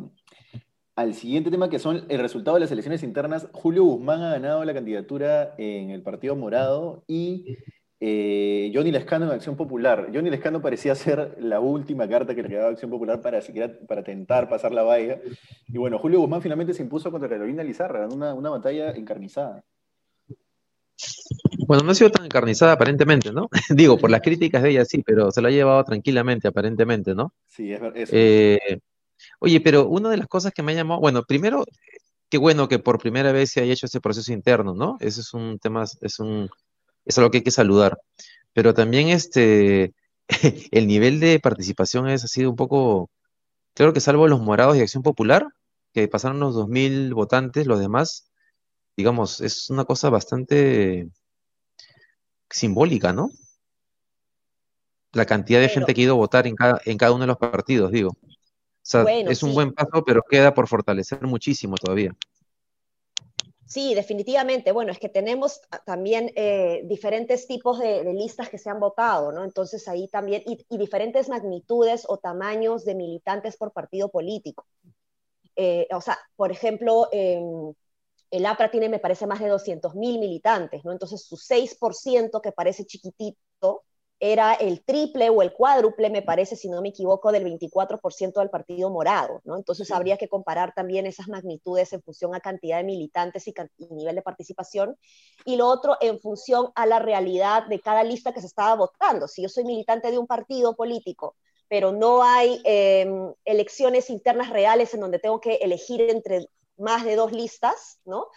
al 0.96 1.14
siguiente 1.14 1.50
tema 1.50 1.69
que 1.69 1.78
son 1.78 2.04
el 2.08 2.19
resultado 2.19 2.56
de 2.56 2.62
las 2.62 2.72
elecciones 2.72 3.02
internas. 3.02 3.48
Julio 3.52 3.84
Guzmán 3.84 4.22
ha 4.22 4.32
ganado 4.32 4.64
la 4.64 4.72
candidatura 4.72 5.54
en 5.58 5.90
el 5.90 6.02
Partido 6.02 6.34
Morado 6.34 7.04
y 7.06 7.58
eh, 8.00 8.72
Johnny 8.75 8.90
Lescano 8.90 9.26
en 9.26 9.32
Acción 9.32 9.56
Popular. 9.56 10.08
Johnny 10.12 10.31
Lescano 10.31 10.62
parecía 10.62 10.94
ser 10.94 11.37
la 11.38 11.60
última 11.60 12.08
carta 12.08 12.34
que 12.34 12.43
le 12.43 12.48
quedaba 12.48 12.69
a 12.69 12.70
Acción 12.70 12.90
Popular 12.90 13.20
para, 13.20 13.43
siquiera, 13.43 13.70
para 13.87 14.02
tentar 14.02 14.48
pasar 14.48 14.72
la 14.72 14.84
valla. 14.84 15.20
Y 15.69 15.76
bueno, 15.76 15.98
Julio 15.98 16.20
Guzmán 16.20 16.40
finalmente 16.40 16.72
se 16.72 16.82
impuso 16.82 17.10
contra 17.10 17.28
Carolina 17.28 17.62
Lizarra, 17.62 18.08
una, 18.08 18.32
una 18.32 18.48
batalla 18.48 18.93
encarnizada. 18.93 19.62
Bueno, 21.66 21.82
no 21.84 21.90
ha 21.90 21.94
sido 21.94 22.10
tan 22.10 22.25
encarnizada 22.25 22.72
aparentemente, 22.72 23.32
¿no? 23.32 23.50
Digo, 23.69 23.98
por 23.98 24.10
las 24.10 24.22
críticas 24.22 24.62
de 24.62 24.70
ella 24.70 24.84
sí, 24.87 25.02
pero 25.04 25.31
se 25.31 25.43
la 25.43 25.48
ha 25.48 25.52
llevado 25.52 25.84
tranquilamente 25.84 26.48
aparentemente, 26.48 27.15
¿no? 27.15 27.34
Sí, 27.48 27.70
es 27.70 27.81
verdad. 27.82 27.98
Eh, 28.12 28.81
Oye, 29.41 29.61
pero 29.61 29.89
una 29.89 30.11
de 30.11 30.17
las 30.17 30.29
cosas 30.29 30.53
que 30.53 30.63
me 30.63 30.73
ha 30.73 30.77
llamado, 30.77 31.01
bueno, 31.01 31.23
primero, 31.25 31.65
qué 32.29 32.39
bueno 32.39 32.69
que 32.69 32.79
por 32.79 32.99
primera 32.99 33.32
vez 33.32 33.51
se 33.51 33.61
haya 33.61 33.73
hecho 33.73 33.87
ese 33.87 34.01
proceso 34.01 34.32
interno, 34.32 34.75
¿no? 34.75 34.96
Ese 35.01 35.20
es 35.20 35.35
un 35.35 35.58
tema, 35.58 35.85
es 36.01 36.19
un, 36.20 36.51
es 37.05 37.19
algo 37.19 37.31
que 37.31 37.39
hay 37.39 37.44
que 37.44 37.51
saludar. 37.51 37.99
Pero 38.53 38.75
también 38.75 39.08
este, 39.08 39.94
el 40.73 40.87
nivel 40.87 41.20
de 41.20 41.41
participación 41.41 42.08
es, 42.08 42.25
ha 42.25 42.29
sido 42.29 42.51
un 42.51 42.56
poco, 42.56 43.11
creo 43.75 43.93
que 43.93 44.01
salvo 44.01 44.29
los 44.29 44.41
morados 44.41 44.77
y 44.77 44.82
Acción 44.82 45.03
Popular, 45.03 45.46
que 45.94 46.08
pasaron 46.08 46.41
los 46.41 46.55
2.000 46.56 47.15
votantes, 47.15 47.67
los 47.67 47.81
demás, 47.81 48.31
digamos, 48.96 49.41
es 49.41 49.70
una 49.70 49.85
cosa 49.85 50.11
bastante 50.11 51.08
simbólica, 52.51 53.13
¿no? 53.13 53.31
La 55.13 55.27
cantidad 55.27 55.61
de 55.61 55.69
gente 55.69 55.94
que 55.94 56.03
ha 56.03 56.05
ido 56.05 56.15
a 56.15 56.19
votar 56.19 56.46
en 56.46 56.55
cada, 56.56 56.81
en 56.85 56.99
cada 56.99 57.13
uno 57.13 57.23
de 57.23 57.29
los 57.29 57.39
partidos, 57.39 57.91
digo 57.93 58.17
sea, 58.88 59.02
es 59.02 59.43
un 59.43 59.52
buen 59.52 59.72
paso, 59.72 60.05
pero 60.05 60.22
queda 60.22 60.55
por 60.55 60.69
fortalecer 60.69 61.22
muchísimo 61.22 61.76
todavía. 61.76 62.14
Sí, 63.66 63.94
definitivamente. 63.94 64.70
Bueno, 64.70 64.93
es 64.93 64.98
que 65.00 65.08
tenemos 65.08 65.60
también 65.84 66.31
eh, 66.36 66.82
diferentes 66.84 67.48
tipos 67.48 67.81
de, 67.81 68.05
listas 68.14 68.48
que 68.48 68.58
se 68.58 68.70
han 68.70 68.78
votado, 68.78 69.32
¿no? 69.32 69.43
Entonces 69.43 69.88
ahí 69.88 70.06
también, 70.06 70.43
y, 70.46 70.64
diferentes 70.76 71.28
magnitudes 71.28 72.05
o 72.06 72.19
tamaños 72.19 72.84
de 72.84 72.94
militantes 72.94 73.56
por 73.56 73.72
partido 73.72 74.08
político. 74.08 74.66
Eh, 75.56 75.88
o 75.93 76.00
sea, 76.00 76.16
por 76.36 76.52
ejemplo, 76.52 77.08
el 77.10 78.46
APRA 78.46 78.70
tiene, 78.70 78.88
me 78.88 79.00
parece, 79.00 79.26
más 79.26 79.40
de 79.40 79.48
200 79.48 79.96
mil 79.96 80.20
militantes, 80.20 80.84
¿no? 80.84 80.93
Entonces 80.93 81.24
su 81.24 81.36
6%, 81.36 82.40
que 82.40 82.52
parece 82.52 82.84
chiquitito, 82.84 83.82
era 84.19 84.55
el 84.55 84.82
triple 84.82 85.29
o 85.29 85.43
el 85.43 85.53
cuádruple, 85.53 86.08
me 86.08 86.23
parece, 86.23 86.56
si 86.56 86.69
no 86.69 86.81
me 86.81 86.89
equivoco, 86.89 87.32
del 87.32 87.44
24% 87.44 88.41
del 88.41 88.49
Partido 88.49 88.89
Morado, 88.91 89.43
¿no? 89.44 89.56
Entonces 89.56 89.91
habría 89.91 90.17
que 90.17 90.29
comparar 90.29 90.73
también 90.75 91.06
esas 91.06 91.29
magnitudes 91.29 91.93
en 91.93 92.03
función 92.03 92.35
a 92.35 92.41
cantidad 92.41 92.79
de 92.79 92.85
militantes 92.85 93.46
y, 93.46 93.55
nivel 93.91 94.15
de 94.15 94.23
participación, 94.23 94.96
y 95.44 95.56
lo 95.56 95.67
otro 95.67 95.96
en 96.01 96.19
función 96.20 96.70
a 96.75 96.87
la 96.87 96.99
realidad 96.99 97.67
de 97.67 97.81
cada 97.81 98.05
lista 98.05 98.32
que 98.32 98.41
se 98.41 98.46
estaba 98.46 98.75
votando. 98.75 99.29
Si 99.29 99.43
yo 99.43 99.49
soy 99.49 99.65
militante 99.65 100.11
de 100.11 100.19
un 100.19 100.27
partido 100.27 100.75
político, 100.75 101.37
pero 101.69 101.93
no 101.93 102.23
hay 102.23 102.61
em, 102.65 103.35
elecciones 103.44 104.08
internas 104.08 104.51
reales 104.51 104.94
en 104.94 105.01
donde 105.01 105.19
tengo 105.19 105.41
que 105.41 105.56
elegir 105.56 106.01
entre 106.03 106.49
más 106.79 107.05
de 107.05 107.17
dos 107.17 107.32
listas, 107.32 107.99
¿no? 108.05 108.29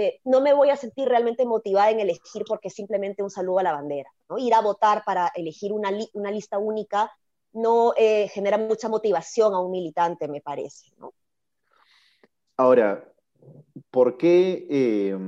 Eh, 0.00 0.20
no 0.24 0.40
me 0.40 0.54
voy 0.54 0.70
a 0.70 0.76
sentir 0.76 1.06
realmente 1.08 1.44
motivada 1.44 1.90
en 1.90 2.00
elegir 2.00 2.44
porque 2.48 2.70
simplemente 2.70 3.22
un 3.22 3.30
saludo 3.30 3.58
a 3.58 3.64
la 3.64 3.72
bandera. 3.72 4.10
Ir 4.38 4.54
a 4.54 4.62
votar 4.62 5.02
para 5.04 5.30
elegir 5.34 5.72
una, 5.72 5.90
una 6.14 6.30
lista 6.30 6.56
única 6.58 7.12
no 7.52 7.92
eh, 7.98 8.28
genera 8.28 8.56
mucha 8.56 8.88
motivación 8.88 9.52
a 9.52 9.60
un 9.60 9.70
militante, 9.70 10.26
me 10.26 10.40
parece. 10.40 10.86
Ahora, 12.56 13.04
¿por 13.90 14.16
qué 14.16 14.66
eh, 14.70 15.18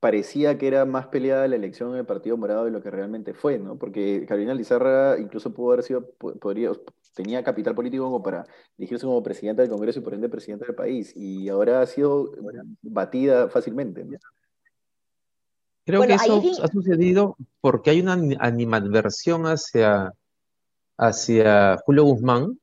parecía 0.00 0.58
que 0.58 0.66
era 0.66 0.84
más 0.84 1.06
peleada 1.06 1.46
la 1.46 1.56
elección 1.56 1.92
en 1.92 1.98
el 1.98 2.06
Partido 2.06 2.36
Morado 2.36 2.64
de 2.64 2.72
lo 2.72 2.82
que 2.82 2.90
realmente 2.90 3.32
fue? 3.32 3.58
¿no? 3.58 3.76
Porque 3.76 4.24
Carolina 4.26 4.54
Lizarra 4.54 5.18
incluso 5.20 5.52
pudo 5.52 5.72
haber 5.72 5.84
sido, 5.84 6.10
podría, 6.18 6.72
tenía 7.16 7.42
capital 7.42 7.74
político 7.74 8.04
como 8.04 8.22
para 8.22 8.46
elegirse 8.76 9.06
como 9.06 9.22
presidenta 9.22 9.62
del 9.62 9.70
Congreso 9.70 10.00
y 10.00 10.02
por 10.02 10.12
ende 10.12 10.28
presidenta 10.28 10.66
del 10.66 10.74
país, 10.74 11.16
y 11.16 11.48
ahora 11.48 11.80
ha 11.80 11.86
sido 11.86 12.30
batida 12.82 13.48
fácilmente. 13.48 14.04
Creo 15.86 16.02
que 16.02 16.14
eso 16.14 16.42
ha 16.62 16.68
sucedido 16.68 17.36
porque 17.62 17.90
hay 17.90 18.00
una 18.00 18.18
animadversión 18.40 19.46
hacia, 19.46 20.12
hacia 20.98 21.78
Julio 21.86 22.04
Guzmán, 22.04 22.58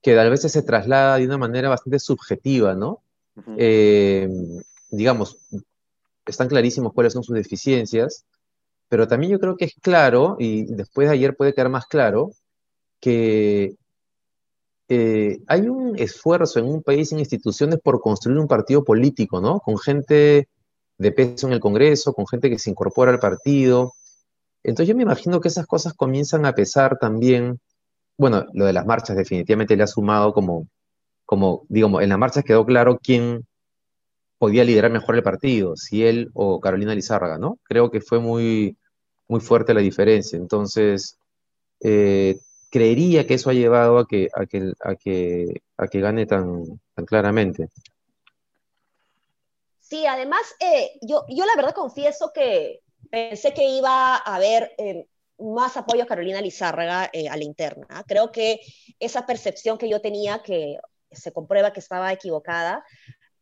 que 0.00 0.18
a 0.18 0.28
veces 0.28 0.52
se 0.52 0.62
traslada 0.62 1.16
de 1.16 1.26
una 1.26 1.38
manera 1.38 1.68
bastante 1.68 1.98
subjetiva, 1.98 2.74
¿no? 2.74 3.02
Eh, 3.56 4.28
digamos, 4.90 5.38
están 6.24 6.46
clarísimos 6.46 6.92
cuáles 6.92 7.12
son 7.12 7.24
sus 7.24 7.34
deficiencias, 7.34 8.24
pero 8.88 9.08
también 9.08 9.32
yo 9.32 9.40
creo 9.40 9.56
que 9.56 9.64
es 9.64 9.74
claro, 9.80 10.36
y 10.38 10.66
después 10.66 11.08
de 11.08 11.14
ayer 11.14 11.34
puede 11.34 11.54
quedar 11.54 11.70
más 11.70 11.86
claro, 11.86 12.30
que 13.04 13.76
eh, 14.88 15.38
hay 15.46 15.68
un 15.68 15.94
esfuerzo 15.98 16.58
en 16.58 16.64
un 16.64 16.82
país, 16.82 17.12
en 17.12 17.18
instituciones, 17.18 17.78
por 17.78 18.00
construir 18.00 18.38
un 18.38 18.48
partido 18.48 18.82
político, 18.82 19.42
¿no? 19.42 19.60
Con 19.60 19.76
gente 19.76 20.48
de 20.96 21.12
peso 21.12 21.46
en 21.46 21.52
el 21.52 21.60
Congreso, 21.60 22.14
con 22.14 22.26
gente 22.26 22.48
que 22.48 22.58
se 22.58 22.70
incorpora 22.70 23.12
al 23.12 23.18
partido. 23.18 23.92
Entonces 24.62 24.88
yo 24.88 24.96
me 24.96 25.02
imagino 25.02 25.38
que 25.38 25.48
esas 25.48 25.66
cosas 25.66 25.92
comienzan 25.92 26.46
a 26.46 26.54
pesar 26.54 26.96
también, 26.98 27.60
bueno, 28.16 28.46
lo 28.54 28.64
de 28.64 28.72
las 28.72 28.86
marchas 28.86 29.18
definitivamente 29.18 29.76
le 29.76 29.82
ha 29.82 29.86
sumado 29.86 30.32
como, 30.32 30.66
como, 31.26 31.66
digamos, 31.68 32.02
en 32.02 32.08
las 32.08 32.18
marchas 32.18 32.42
quedó 32.42 32.64
claro 32.64 32.98
quién 33.02 33.46
podía 34.38 34.64
liderar 34.64 34.90
mejor 34.90 35.16
el 35.16 35.22
partido, 35.22 35.76
si 35.76 36.04
él 36.06 36.30
o 36.32 36.58
Carolina 36.58 36.94
Lizárraga, 36.94 37.36
¿no? 37.36 37.58
Creo 37.64 37.90
que 37.90 38.00
fue 38.00 38.18
muy, 38.18 38.78
muy 39.28 39.40
fuerte 39.40 39.74
la 39.74 39.80
diferencia. 39.80 40.38
Entonces, 40.38 41.18
eh, 41.80 42.38
creería 42.74 43.24
que 43.24 43.34
eso 43.34 43.50
ha 43.50 43.52
llevado 43.52 43.98
a 43.98 44.08
que, 44.08 44.26
a 44.34 44.46
que, 44.46 44.72
a 44.80 44.96
que, 44.96 45.62
a 45.76 45.86
que 45.86 46.00
gane 46.00 46.26
tan, 46.26 46.64
tan 46.92 47.04
claramente. 47.04 47.68
Sí, 49.78 50.04
además, 50.06 50.42
eh, 50.58 50.98
yo, 51.02 51.24
yo 51.28 51.46
la 51.46 51.54
verdad 51.54 51.72
confieso 51.72 52.32
que 52.34 52.80
pensé 53.12 53.54
que 53.54 53.68
iba 53.68 54.16
a 54.16 54.34
haber 54.34 54.74
eh, 54.78 55.06
más 55.38 55.76
apoyo 55.76 56.02
a 56.02 56.06
Carolina 56.06 56.40
Lizárraga 56.40 57.04
a 57.04 57.36
la 57.36 57.44
interna. 57.44 58.02
Creo 58.08 58.32
que 58.32 58.58
esa 58.98 59.24
percepción 59.24 59.78
que 59.78 59.88
yo 59.88 60.00
tenía, 60.00 60.42
que 60.42 60.78
se 61.12 61.30
comprueba 61.30 61.72
que 61.72 61.78
estaba 61.78 62.12
equivocada, 62.12 62.84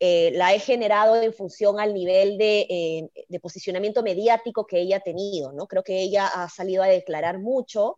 eh, 0.05 0.33
la 0.35 0.53
he 0.53 0.59
generado 0.59 1.23
en 1.23 1.33
función 1.33 1.81
al 1.81 1.95
nivel 1.95 2.37
eh, 2.39 3.09
de, 3.29 3.41
posicionamiento 3.41 4.03
mediático 4.03 4.67
que 4.67 4.81
ella 4.81 4.97
ha 4.97 5.01
tenido, 5.01 5.53
¿no? 5.53 5.67
Creo 5.69 5.85
que 5.85 6.03
ella 6.03 6.27
ha 6.27 6.51
salido 6.51 6.83
a 6.83 6.89
declarar 6.89 7.39
mucho 7.39 7.97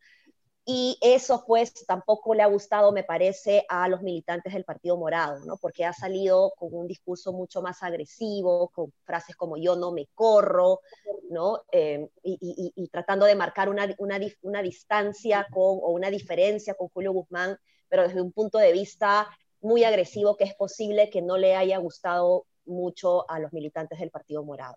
y 0.66 0.96
eso 1.02 1.44
pues 1.46 1.74
tampoco 1.86 2.34
le 2.34 2.42
ha 2.42 2.46
gustado, 2.46 2.90
me 2.90 3.04
parece, 3.04 3.66
a 3.68 3.86
los 3.88 4.00
militantes 4.00 4.54
del 4.54 4.64
Partido 4.64 4.96
Morado, 4.96 5.44
¿no? 5.44 5.58
Porque 5.58 5.84
ha 5.84 5.92
salido 5.92 6.54
con 6.56 6.70
un 6.72 6.86
discurso 6.86 7.32
mucho 7.34 7.60
más 7.60 7.82
agresivo, 7.82 8.68
con 8.68 8.90
frases 9.04 9.36
como 9.36 9.58
yo 9.58 9.76
no 9.76 9.92
me 9.92 10.08
corro, 10.14 10.80
¿no? 11.28 11.60
Eh, 11.70 12.08
y, 12.22 12.88
tratando 12.88 13.26
de 13.26 13.34
marcar 13.34 13.68
una, 13.68 13.94
una, 13.98 14.18
una 14.40 14.62
distancia 14.62 15.46
con, 15.50 15.80
o 15.82 15.90
una 15.90 16.10
diferencia 16.10 16.74
con 16.74 16.88
Julio 16.88 17.12
Guzmán, 17.12 17.58
pero 17.88 18.04
desde 18.04 18.22
un 18.22 18.32
punto 18.32 18.56
de 18.56 18.72
vista 18.72 19.28
muy 19.60 19.84
agresivo 19.84 20.36
que 20.36 20.44
es 20.44 20.54
posible 20.54 21.10
que 21.10 21.20
no 21.20 21.36
le 21.36 21.56
haya 21.56 21.76
gustado 21.78 22.46
mucho 22.64 23.28
a 23.30 23.38
los 23.38 23.52
militantes 23.52 23.98
del 23.98 24.10
Partido 24.10 24.42
Morado. 24.44 24.76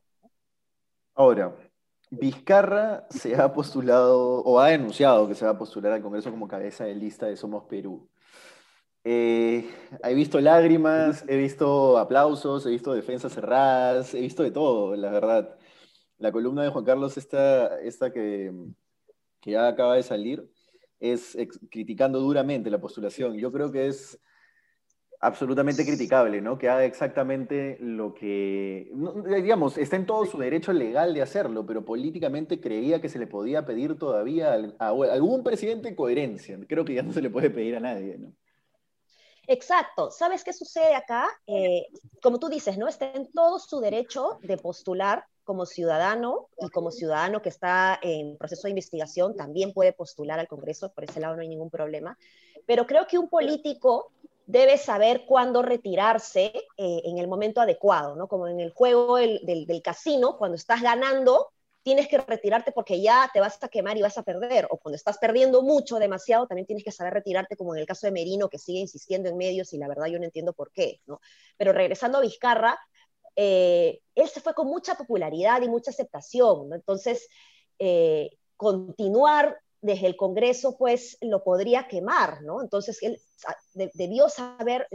Ahora, 1.13 1.55
Vizcarra 2.09 3.05
se 3.09 3.35
ha 3.35 3.53
postulado 3.53 4.41
o 4.43 4.59
ha 4.59 4.69
denunciado 4.69 5.27
que 5.27 5.35
se 5.35 5.45
va 5.45 5.51
a 5.51 5.57
postular 5.57 5.91
al 5.91 6.01
Congreso 6.01 6.31
como 6.31 6.47
cabeza 6.47 6.85
de 6.85 6.95
lista 6.95 7.25
de 7.25 7.35
Somos 7.35 7.65
Perú. 7.65 8.09
Eh, 9.03 9.69
he 10.03 10.13
visto 10.13 10.39
lágrimas, 10.41 11.23
he 11.27 11.37
visto 11.37 11.97
aplausos, 11.97 12.65
he 12.65 12.69
visto 12.69 12.93
defensas 12.93 13.33
cerradas, 13.33 14.13
he 14.13 14.21
visto 14.21 14.43
de 14.43 14.51
todo, 14.51 14.95
la 14.95 15.11
verdad. 15.11 15.57
La 16.17 16.31
columna 16.31 16.63
de 16.63 16.69
Juan 16.69 16.85
Carlos, 16.85 17.17
esta, 17.17 17.79
esta 17.81 18.11
que, 18.11 18.51
que 19.41 19.51
ya 19.51 19.67
acaba 19.67 19.95
de 19.95 20.03
salir, 20.03 20.49
es 20.99 21.37
criticando 21.69 22.19
duramente 22.19 22.69
la 22.69 22.81
postulación. 22.81 23.37
Yo 23.37 23.51
creo 23.51 23.71
que 23.71 23.87
es 23.87 24.19
absolutamente 25.19 25.85
criticable, 25.85 26.41
¿no? 26.41 26.57
Que 26.57 26.69
haga 26.69 26.85
exactamente 26.85 27.77
lo 27.79 28.13
que, 28.13 28.91
digamos, 29.41 29.77
está 29.77 29.95
en 29.95 30.05
todo 30.05 30.25
su 30.25 30.37
derecho 30.37 30.73
legal 30.73 31.13
de 31.13 31.21
hacerlo, 31.21 31.65
pero 31.65 31.83
políticamente 31.83 32.59
creía 32.59 33.01
que 33.01 33.09
se 33.09 33.19
le 33.19 33.27
podía 33.27 33.65
pedir 33.65 33.97
todavía 33.97 34.53
a, 34.79 34.87
algún 34.89 35.43
presidente 35.43 35.95
coherencia. 35.95 36.57
Creo 36.67 36.85
que 36.85 36.93
ya 36.93 37.03
no 37.03 37.13
se 37.13 37.21
le 37.21 37.29
puede 37.29 37.49
pedir 37.49 37.75
a 37.75 37.79
nadie, 37.79 38.17
¿no? 38.17 38.33
Exacto. 39.47 40.11
¿Sabes 40.11 40.43
qué 40.43 40.51
sucede 40.51 40.93
acá? 40.93 41.27
Eh, 41.47 41.87
como 42.21 42.37
tú 42.37 42.49
dices, 42.49 42.77
¿no? 42.77 42.87
Está 42.87 43.11
en 43.13 43.31
todo 43.31 43.59
su 43.59 43.79
derecho 43.79 44.39
de 44.43 44.57
postular 44.57 45.25
como 45.45 45.65
ciudadano 45.65 46.49
y 46.59 46.69
como 46.69 46.91
ciudadano 46.91 47.41
que 47.41 47.47
está 47.47 47.97
en 48.01 48.37
proceso 48.37 48.63
de 48.63 48.71
investigación 48.71 49.37
también 49.37 49.71
puede 49.71 49.93
postular 49.93 50.37
al 50.39 50.49
Congreso, 50.49 50.91
por 50.91 51.05
ese 51.05 51.21
lado 51.21 51.37
no 51.37 51.41
hay 51.41 51.47
ningún 51.47 51.69
problema. 51.69 52.17
Pero 52.65 52.85
creo 52.85 53.07
que 53.07 53.17
un 53.17 53.29
político 53.29 54.11
debe 54.47 54.77
saber 54.77 55.25
cuándo 55.25 55.61
retirarse 55.61 56.53
eh, 56.77 57.01
en 57.03 57.17
el 57.17 57.27
momento 57.27 57.59
adecuado, 57.59 58.15
¿no? 58.15 58.27
Como 58.27 58.47
en 58.47 58.61
el 58.61 58.71
juego 58.71 59.17
del, 59.17 59.81
casino, 59.83 60.37
cuando 60.37 60.55
estás 60.55 60.81
ganando, 60.81 61.51
tienes 61.83 62.07
que 62.07 62.17
retirarte 62.17 62.71
porque 62.71 63.01
ya 63.01 63.29
te 63.33 63.41
vas 63.41 63.61
a 63.61 63.67
quemar 63.67 63.97
y 63.97 64.01
vas 64.01 64.17
a 64.17 64.23
perder, 64.23 64.65
o 64.71 64.77
cuando 64.77 64.95
estás 64.95 65.17
perdiendo 65.17 65.61
mucho, 65.63 65.99
demasiado, 65.99 66.47
también 66.47 66.65
tienes 66.65 66.85
que 66.85 66.93
saber 66.93 67.13
retirarte, 67.13 67.57
como 67.57 67.75
en 67.75 67.81
el 67.81 67.85
caso 67.85 68.07
de 68.07 68.11
Merino, 68.11 68.49
que 68.49 68.57
sigue 68.57 68.79
insistiendo 68.79 69.27
en 69.29 69.37
medios 69.37 69.73
y 69.73 69.77
la 69.77 69.89
verdad 69.89 70.07
yo 70.07 70.17
no 70.17 70.25
entiendo 70.25 70.53
por 70.53 70.71
qué, 70.71 71.01
¿no? 71.05 71.19
Pero 71.57 71.73
regresando 71.73 72.17
a 72.17 72.21
Vizcarra, 72.21 72.79
eh, 73.35 73.99
él 74.15 74.29
se 74.29 74.39
fue 74.39 74.53
con 74.53 74.67
mucha 74.67 74.95
popularidad 74.95 75.61
y 75.61 75.67
mucha 75.67 75.91
aceptación, 75.91 76.69
¿no? 76.69 76.75
Entonces, 76.75 77.27
eh, 77.79 78.29
continuar 78.55 79.59
desde 79.87 80.05
el 80.05 80.15
Congreso 80.15 80.77
pues 80.77 81.17
lo 81.21 81.43
podría 81.43 81.87
quemar, 81.87 82.43
¿no? 82.43 82.61
Entonces 82.61 83.01
él 83.01 83.19
debió 83.95 84.29
saber 84.29 84.87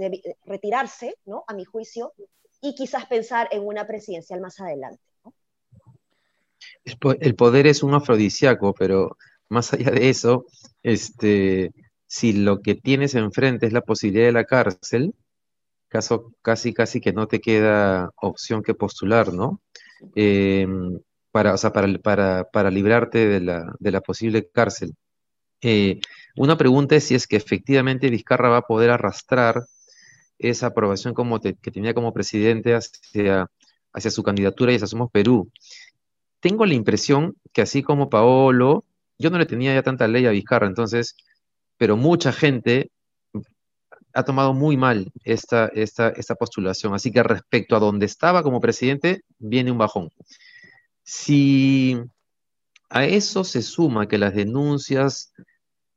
retirarse, 0.45 1.17
¿no? 1.25 1.45
A 1.49 1.55
mi 1.55 1.65
juicio, 1.65 2.13
y 2.61 2.75
quizás 2.75 3.07
pensar 3.07 3.49
en 3.51 3.67
una 3.67 3.87
presidencial 3.87 4.41
más 4.41 4.61
adelante. 4.61 5.03
El 6.85 7.35
poder 7.35 7.67
es 7.67 7.83
un 7.83 7.95
afrodisíaco, 7.95 8.73
pero 8.75 9.17
más 9.49 9.73
allá 9.73 9.91
de 9.91 10.09
eso, 10.09 10.47
este, 10.83 11.73
si 12.07 12.33
lo 12.33 12.61
que 12.61 12.75
tienes 12.75 13.15
enfrente 13.15 13.67
es 13.67 13.73
la 13.73 13.81
posibilidad 13.81 14.27
de 14.27 14.33
la 14.33 14.45
cárcel, 14.45 15.15
caso 15.89 16.33
casi 16.41 16.73
casi 16.73 17.01
que 17.01 17.13
no 17.13 17.27
te 17.27 17.41
queda 17.41 18.11
opción 18.17 18.63
que 18.63 18.75
postular, 18.75 19.33
¿no? 19.33 19.61
Em, 20.15 21.01
para, 21.33 21.55
o 21.55 21.57
sea, 21.57 21.73
para, 21.73 21.89
para, 21.99 22.45
para 22.45 22.71
librarte 22.71 23.27
de 23.27 23.41
la, 23.41 23.75
de 23.79 23.91
la 23.91 24.01
posible 24.01 24.49
cárcel. 24.51 24.95
Eh, 25.63 26.01
una 26.37 26.57
pregunta 26.57 26.97
es 26.97 27.05
si 27.05 27.15
es 27.15 27.27
que 27.27 27.37
efectivamente 27.37 28.11
Vizcarra 28.11 28.49
va 28.49 28.59
a 28.59 28.67
poder 28.67 28.91
arrastrar 28.91 29.65
esa 30.39 30.69
aprobación 30.69 31.15
como 31.15 31.41
que 31.41 31.55
tenía 31.55 31.95
como 31.95 32.13
presidente 32.13 32.75
hacia, 32.75 33.49
hacia 33.93 34.11
su 34.11 34.23
candidatura 34.23 34.73
y 34.73 34.77
hacia 34.77 34.87
Somos 34.89 35.11
Perú. 35.11 35.51
Tengo 36.41 36.67
la 36.67 36.75
impresión 36.75 37.37
que 37.53 37.63
así 37.63 37.83
como 37.83 38.11
Paolo, 38.11 38.85
yo 39.19 39.31
no 39.31 39.39
le 39.39 39.47
tenía 39.47 39.75
ya 39.75 39.83
tanta 39.83 40.09
ley 40.09 40.27
a 40.27 40.31
Vizcarra, 40.31 40.67
entonces, 40.67 41.17
pero 41.77 41.97
mucha 41.97 42.33
gente 42.33 42.91
ha 44.15 44.25
tomado 44.25 44.53
muy 44.53 44.77
mal 44.77 45.11
esta, 45.25 45.69
esta, 45.75 46.09
esta 46.11 46.35
postulación. 46.35 46.95
Así 46.95 47.11
que 47.13 47.23
respecto 47.23 47.77
a 47.77 47.81
donde 47.81 48.07
estaba 48.07 48.43
como 48.43 48.61
presidente, 48.61 49.23
viene 49.39 49.71
un 49.71 49.79
bajón. 49.79 50.11
Si 51.05 51.97
a 52.91 53.05
eso 53.05 53.45
se 53.45 53.63
suma 53.63 54.09
que 54.09 54.19
las 54.19 54.35
denuncias 54.35 55.33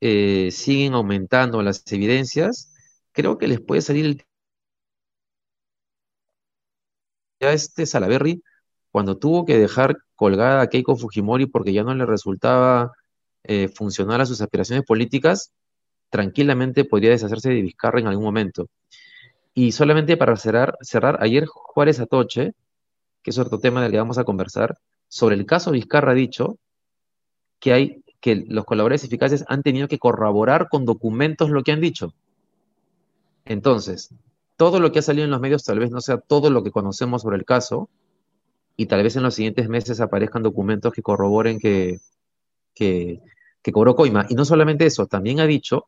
eh, 0.02 0.50
siguen 0.52 0.94
aumentando 0.94 1.62
las 1.62 1.84
evidencias, 1.92 2.74
creo 3.12 3.38
que 3.38 3.48
les 3.48 3.62
puede 3.62 3.82
salir 3.82 4.06
el... 4.06 4.26
Ya 7.40 7.52
este 7.52 7.86
Salaberry, 7.86 8.42
cuando 8.92 9.18
tuvo 9.18 9.46
que 9.46 9.58
dejar 9.58 9.98
colgada 10.16 10.62
a 10.62 10.68
Keiko 10.68 10.96
Fujimori 10.96 11.46
porque 11.48 11.74
ya 11.74 11.84
no 11.84 11.94
le 11.94 12.06
resultaba 12.06 12.94
eh, 13.44 13.68
funcionar 13.68 14.22
a 14.22 14.26
sus 14.26 14.42
aspiraciones 14.42 14.86
políticas, 14.86 15.52
tranquilamente 16.10 16.86
podría 16.86 17.12
deshacerse 17.12 17.50
de 17.50 17.62
Vizcarra 17.62 18.00
en 18.00 18.08
algún 18.08 18.24
momento. 18.24 18.70
Y 19.54 19.74
solamente 19.74 20.18
para 20.18 20.36
cerrar, 20.38 20.78
cerrar 20.82 21.18
ayer 21.22 21.46
Juárez 21.46 22.00
Atoche 22.00 22.54
que 23.26 23.32
es 23.32 23.40
otro 23.40 23.58
tema 23.60 23.82
del 23.82 23.92
que 23.92 23.98
vamos 23.98 24.20
a 24.20 24.24
conversar, 24.24 24.78
sobre 25.16 25.36
el 25.36 25.46
caso 25.46 25.72
Vizcarra 25.72 26.12
ha 26.12 26.14
dicho 26.14 26.58
que 27.62 27.72
hay 27.72 28.04
que 28.20 28.36
los 28.36 28.66
colaboradores 28.66 29.06
eficaces 29.06 29.46
han 29.48 29.64
tenido 29.64 29.88
que 29.88 29.98
corroborar 29.98 30.68
con 30.68 30.84
documentos 30.84 31.50
lo 31.50 31.64
que 31.64 31.72
han 31.72 31.80
dicho. 31.80 32.14
Entonces, 33.46 34.14
todo 34.58 34.82
lo 34.82 34.92
que 34.92 35.00
ha 35.00 35.02
salido 35.02 35.24
en 35.24 35.32
los 35.32 35.40
medios 35.40 35.64
tal 35.64 35.80
vez 35.80 35.90
no 35.90 36.02
sea 36.02 36.18
todo 36.18 36.50
lo 36.50 36.64
que 36.66 36.72
conocemos 36.72 37.22
sobre 37.22 37.38
el 37.38 37.46
caso, 37.46 37.90
y 38.76 38.88
tal 38.88 39.04
vez 39.04 39.16
en 39.16 39.24
los 39.24 39.36
siguientes 39.36 39.70
meses 39.70 40.02
aparezcan 40.02 40.44
documentos 40.44 40.92
que 40.92 41.02
corroboren 41.02 41.60
que, 41.60 42.00
que, 42.74 43.22
cobró 43.72 43.96
coima. 43.96 44.26
Y 44.28 44.36
no 44.36 44.44
solamente 44.44 44.86
eso, 44.86 45.08
también 45.08 45.40
ha 45.40 45.48
dicho 45.48 45.88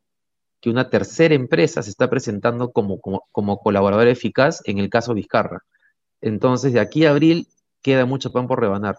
que 0.62 0.70
una 0.70 0.88
tercera 0.88 1.34
empresa 1.34 1.82
se 1.82 1.90
está 1.90 2.08
presentando 2.08 2.72
como, 2.72 2.98
como, 2.98 3.24
como 3.30 3.58
colaborador 3.58 4.08
eficaz 4.08 4.62
en 4.64 4.78
el 4.78 4.88
caso 4.88 5.12
Vizcarra. 5.12 5.64
Entonces, 6.22 6.72
de 6.72 6.80
aquí 6.80 7.04
a 7.04 7.10
abril 7.10 7.46
queda 7.82 8.06
mucho 8.06 8.32
pan 8.32 8.46
por 8.48 8.58
rebanar. 8.58 8.96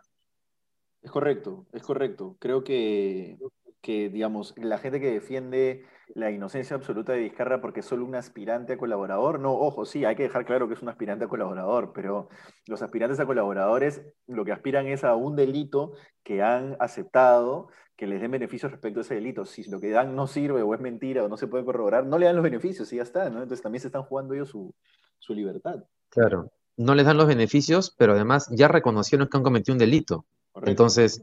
Es 1.02 1.12
correcto, 1.12 1.66
es 1.72 1.84
correcto. 1.84 2.36
Creo 2.40 2.64
que, 2.64 3.38
que, 3.82 4.10
digamos, 4.10 4.54
la 4.58 4.78
gente 4.78 5.00
que 5.00 5.12
defiende 5.12 5.86
la 6.16 6.32
inocencia 6.32 6.76
absoluta 6.76 7.14
de 7.14 7.20
Vizcarra 7.20 7.62
porque 7.62 7.82
es 7.82 7.86
solo 7.86 8.06
un 8.06 8.16
aspirante 8.16 8.74
a 8.74 8.78
colaborador, 8.78 9.40
no, 9.40 9.54
ojo, 9.54 9.86
sí, 9.86 10.06
hay 10.06 10.16
que 10.16 10.24
dejar 10.24 10.46
claro 10.46 10.68
que 10.68 10.74
es 10.74 10.82
un 10.82 10.90
aspirante 10.90 11.26
a 11.26 11.30
colaborador, 11.30 11.92
pero 11.94 12.30
los 12.68 12.82
aspirantes 12.82 13.20
a 13.20 13.26
colaboradores 13.26 14.02
lo 14.28 14.44
que 14.44 14.52
aspiran 14.52 14.88
es 14.88 15.04
a 15.04 15.16
un 15.16 15.36
delito 15.36 15.94
que 16.24 16.42
han 16.42 16.76
aceptado 16.80 17.70
que 17.96 18.08
les 18.08 18.22
den 18.22 18.32
beneficios 18.32 18.72
respecto 18.72 19.00
a 19.00 19.02
ese 19.02 19.16
delito. 19.16 19.46
Si 19.46 19.70
lo 19.70 19.80
que 19.80 19.90
dan 19.90 20.16
no 20.16 20.26
sirve 20.26 20.62
o 20.62 20.74
es 20.74 20.80
mentira 20.80 21.24
o 21.24 21.28
no 21.28 21.36
se 21.36 21.48
puede 21.48 21.66
corroborar, 21.66 22.06
no 22.06 22.18
le 22.18 22.26
dan 22.26 22.36
los 22.36 22.44
beneficios 22.44 22.92
y 22.94 22.96
ya 22.96 23.04
está, 23.04 23.30
¿no? 23.30 23.42
Entonces 23.44 23.62
también 23.62 23.82
se 23.82 23.88
están 23.88 24.04
jugando 24.04 24.34
ellos 24.34 24.50
su, 24.50 24.74
su 25.20 25.34
libertad. 25.34 25.84
Claro, 26.10 26.50
no 26.78 26.96
les 26.96 27.06
dan 27.06 27.18
los 27.18 27.28
beneficios, 27.28 27.94
pero 27.98 28.14
además 28.14 28.48
ya 28.52 28.70
reconocieron 28.70 29.28
que 29.28 29.38
han 29.38 29.44
cometido 29.44 29.74
un 29.74 29.80
delito. 29.80 30.26
Entonces, 30.64 31.22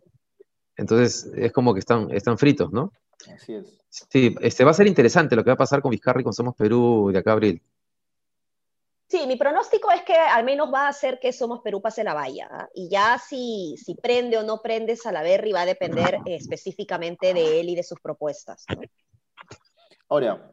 entonces 0.76 1.30
es 1.37 1.52
como 1.52 1.75
que 1.75 1.80
están, 1.80 2.11
están 2.11 2.38
fritos, 2.38 2.73
¿no? 2.73 2.92
Así 3.35 3.54
es. 3.54 3.76
Sí, 3.88 4.35
este, 4.40 4.64
va 4.64 4.73
a 4.73 4.75
ser 4.75 4.87
interesante 4.87 5.37
lo 5.37 5.42
que 5.42 5.50
va 5.50 5.54
a 5.54 5.59
pasar 5.59 5.80
con 5.80 5.90
Vizcarra 5.90 6.21
y 6.21 6.25
con 6.25 6.33
Somos 6.33 6.54
Perú 6.54 7.11
de 7.12 7.18
acá 7.18 7.30
a 7.30 7.35
abril. 7.35 7.62
Sí, 9.09 9.26
mi 9.26 9.37
pronóstico 9.37 9.90
es 9.92 10.02
que 10.02 10.14
al 10.14 10.45
menos 10.45 10.73
va 10.73 10.87
a 10.87 10.88
hacer 10.88 11.21
que 11.21 11.33
Somos 11.33 11.61
Perú 11.61 11.80
pase 11.80 12.02
la 12.02 12.12
valla. 12.12 12.49
¿ah? 12.50 12.68
Y 12.75 12.88
ya 12.88 13.18
si, 13.18 13.76
si 13.78 13.95
prende 13.95 14.37
o 14.37 14.42
no 14.42 14.61
prende 14.61 14.97
Salaverry 14.97 15.52
va 15.52 15.62
a 15.62 15.66
depender 15.66 16.18
específicamente 16.26 17.33
de 17.33 17.61
él 17.61 17.68
y 17.68 17.76
de 17.76 17.85
sus 17.85 18.00
propuestas. 18.00 18.66
Ahora, 20.09 20.52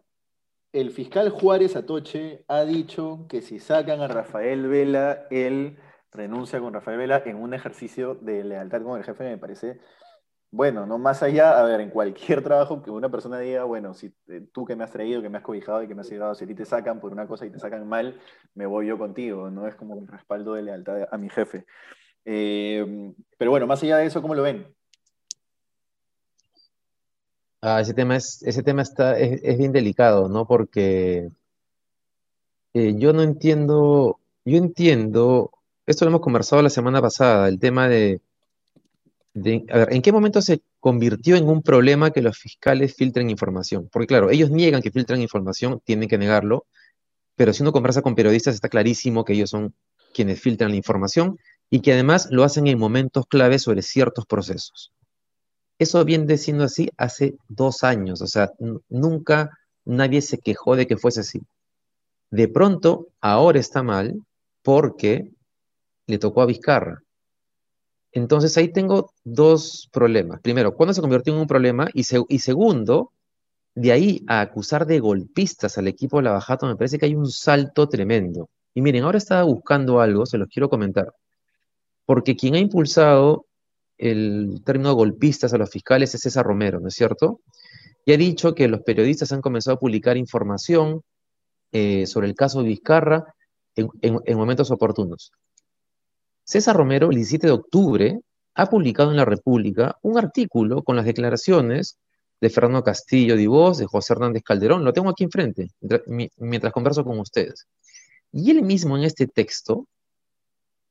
el 0.72 0.92
fiscal 0.92 1.30
Juárez 1.30 1.75
Atoche 1.75 2.46
ha 2.48 2.63
dicho 2.63 3.25
que 3.27 3.42
si 3.42 3.60
sacan 3.60 4.01
a 4.01 4.08
Rafael 4.08 4.68
Vela, 4.68 5.27
él 5.32 5.77
renuncia 6.13 6.60
con 6.60 6.74
Rafael 6.74 6.98
Vela 6.98 7.24
en 7.25 7.38
un 7.38 7.53
ejercicio 7.53 8.15
de 8.15 8.43
lealtad 8.43 8.82
con 8.84 8.98
el 8.98 9.03
jefe, 9.03 9.24
me 9.24 9.38
parece 9.38 9.79
bueno, 10.53 10.86
no 10.86 11.00
más 11.00 11.24
allá, 11.24 11.60
a 11.60 11.63
ver, 11.63 11.82
en 11.82 11.89
cualquier 11.89 12.43
trabajo 12.43 12.84
que 12.84 12.91
una 12.91 13.10
persona 13.10 13.39
diga, 13.39 13.63
bueno, 13.63 13.96
si 13.96 14.13
eh, 14.27 14.46
tú 14.53 14.65
que 14.65 14.75
me 14.75 14.84
has 14.84 14.91
traído, 14.91 15.20
que 15.20 15.29
me 15.29 15.39
has 15.39 15.43
cobijado 15.43 15.82
y 15.82 15.88
que 15.88 15.96
me 15.96 16.01
has 16.01 16.10
llegado, 16.12 16.36
si 16.36 16.43
a 16.43 16.48
ti 16.48 16.53
te 16.53 16.63
sacan 16.63 17.00
por 17.00 17.12
una 17.12 17.25
cosa 17.25 17.48
y 17.48 17.50
te 17.50 17.58
sacan 17.58 17.88
mal, 17.88 18.20
me 18.53 18.67
voy 18.67 18.86
yo 18.86 19.00
contigo, 19.00 19.50
no 19.50 19.67
es 19.67 19.74
como 19.74 19.96
un 19.96 20.08
respaldo 20.08 20.53
de 20.53 20.62
lealtad 20.62 21.08
a 21.12 21.17
mi 21.17 21.27
jefe. 21.32 21.65
Eh, 22.24 22.86
pero 23.36 23.50
bueno, 23.50 23.65
más 23.65 23.82
allá 23.82 23.98
de 23.98 24.05
eso, 24.05 24.22
¿cómo 24.22 24.36
lo 24.36 24.43
ven? 24.43 24.67
Ah, 27.60 27.82
ese 27.82 27.96
tema 27.96 28.15
es, 28.15 28.43
ese 28.43 28.62
tema 28.62 28.84
está, 28.84 29.17
es, 29.17 29.58
bien 29.58 29.72
delicado, 29.72 30.29
¿no? 30.29 30.46
Porque 30.46 31.29
eh, 32.75 32.93
yo 32.96 33.12
no 33.12 33.24
entiendo, 33.24 34.20
yo 34.46 34.58
entiendo, 34.58 35.50
esto 35.86 36.06
lo 36.06 36.10
hemos 36.10 36.22
conversado 36.22 36.62
la 36.62 36.70
semana 36.70 37.02
pasada, 37.02 37.48
el 37.48 37.60
tema 37.60 37.88
de 37.88 38.22
a 39.36 39.78
ver, 39.78 39.94
¿en 39.94 40.02
qué 40.02 40.12
momento 40.12 40.42
se 40.42 40.62
convirtió 40.80 41.36
en 41.36 41.48
un 41.48 41.63
problema 41.63 42.12
que 42.12 42.22
los 42.22 42.38
fiscales 42.38 42.96
filtren 42.96 43.30
información? 43.30 43.90
Porque 43.92 44.08
claro, 44.08 44.30
ellos 44.30 44.52
niegan 44.52 44.82
que 44.82 44.92
filtran 44.92 45.22
información, 45.22 45.82
tienen 45.84 46.08
que 46.08 46.20
negarlo, 46.20 46.66
pero 47.36 47.52
si 47.52 47.63
uno 47.63 47.72
conversa 47.72 48.04
con 48.04 48.15
periodistas 48.15 48.54
está 48.54 48.69
clarísimo 48.69 49.26
que 49.26 49.34
ellos 49.34 49.50
son 49.50 49.74
quienes 50.13 50.39
filtran 50.39 50.69
la 50.69 50.78
información 50.78 51.39
y 51.72 51.80
que 51.80 51.93
además 51.93 52.28
lo 52.30 52.43
hacen 52.43 52.67
en 52.67 52.78
momentos 52.78 53.26
claves 53.28 53.63
sobre 53.63 53.82
ciertos 53.82 54.28
procesos. 54.28 54.91
Eso 55.80 56.06
viene 56.06 56.38
siendo 56.38 56.65
así 56.65 56.91
hace 56.98 57.36
dos 57.48 57.84
años, 57.84 58.22
o 58.22 58.28
sea, 58.28 58.52
nunca 58.89 59.50
nadie 59.84 60.22
se 60.22 60.38
quejó 60.38 60.76
de 60.76 60.86
que 60.86 60.98
fuese 60.98 61.22
así. 61.22 61.41
De 62.30 62.48
pronto, 62.48 63.08
ahora 63.19 63.60
está 63.60 63.82
mal 63.82 64.15
porque 64.62 65.32
le 66.08 66.18
tocó 66.18 66.42
a 66.42 66.46
Vizcarra. 66.46 67.02
Entonces 68.13 68.56
ahí 68.58 68.72
tengo 68.72 69.12
dos 69.24 69.89
problemas. 69.92 70.39
Primero, 70.42 70.76
¿cuándo 70.76 70.94
se 70.94 71.02
convirtió 71.02 71.34
en 71.34 71.39
un 71.39 71.48
problema? 71.48 71.88
Y, 71.94 72.04
segundo, 72.04 73.12
de 73.74 73.92
ahí 73.92 74.24
a 74.28 74.42
acusar 74.42 74.86
de 74.86 75.00
golpistas 75.00 75.78
al 75.78 75.88
equipo 75.88 76.18
de 76.18 76.24
la 76.24 76.34
Bajato, 76.34 76.68
me 76.68 76.76
parece 76.76 77.00
que 77.00 77.08
hay 77.08 77.16
un 77.16 77.30
salto 77.30 77.89
tremendo. 77.89 78.50
Y 78.76 78.82
miren, 78.82 79.04
ahora 79.04 79.18
estaba 79.18 79.44
buscando 79.44 80.00
algo, 80.00 80.28
se 80.28 80.38
los 80.38 80.48
quiero 80.48 80.70
comentar. 80.70 81.12
Porque 82.06 82.36
quien 82.36 82.54
ha 82.54 82.60
impulsado 82.60 83.46
el 83.98 84.62
término 84.63 84.94
golpistas 84.94 85.54
a 85.54 85.58
los 85.58 85.70
fiscales 85.72 86.13
es 86.13 86.22
César 86.22 86.46
Romero, 86.46 86.80
¿no 86.80 86.89
es 86.89 86.94
cierto? 86.94 87.42
Y 88.06 88.13
ha 88.13 88.18
dicho 88.18 88.54
que 88.54 88.68
los 88.68 88.82
periodistas 88.82 89.32
han 89.32 89.42
comenzado 89.42 89.78
a 89.78 89.80
publicar 89.80 90.18
información 90.18 91.02
eh, 91.72 92.06
sobre 92.06 92.28
el 92.28 92.36
caso 92.36 92.62
de 92.62 92.68
Vizcarra 92.70 93.34
en 93.76 94.38
momentos 94.38 94.70
oportunos. 94.70 95.32
César 96.43 96.75
Romero, 96.75 97.10
el 97.10 97.15
17 97.15 97.47
de 97.47 97.53
octubre, 97.53 98.19
ha 98.56 98.65
publicado 98.67 99.12
en 99.12 99.17
La 99.17 99.25
República 99.25 99.97
un 100.01 100.17
artículo 100.17 100.84
con 100.84 100.95
las 100.95 101.06
declaraciones 101.06 101.97
de 102.39 102.49
Fernando 102.49 102.84
Castillo 102.84 103.36
Divos, 103.36 103.77
de 103.77 103.86
José 103.86 104.13
Hernández 104.13 104.43
Calderón, 104.43 104.84
lo 104.84 104.93
tengo 104.93 105.10
aquí 105.10 105.23
enfrente, 105.23 105.69
mientras 106.38 106.73
converso 106.73 107.06
con 107.06 107.19
ustedes. 107.19 107.67
Y 108.32 108.51
él 108.51 108.63
mismo 108.63 108.97
en 108.97 109.03
este 109.03 109.27
texto 109.27 109.88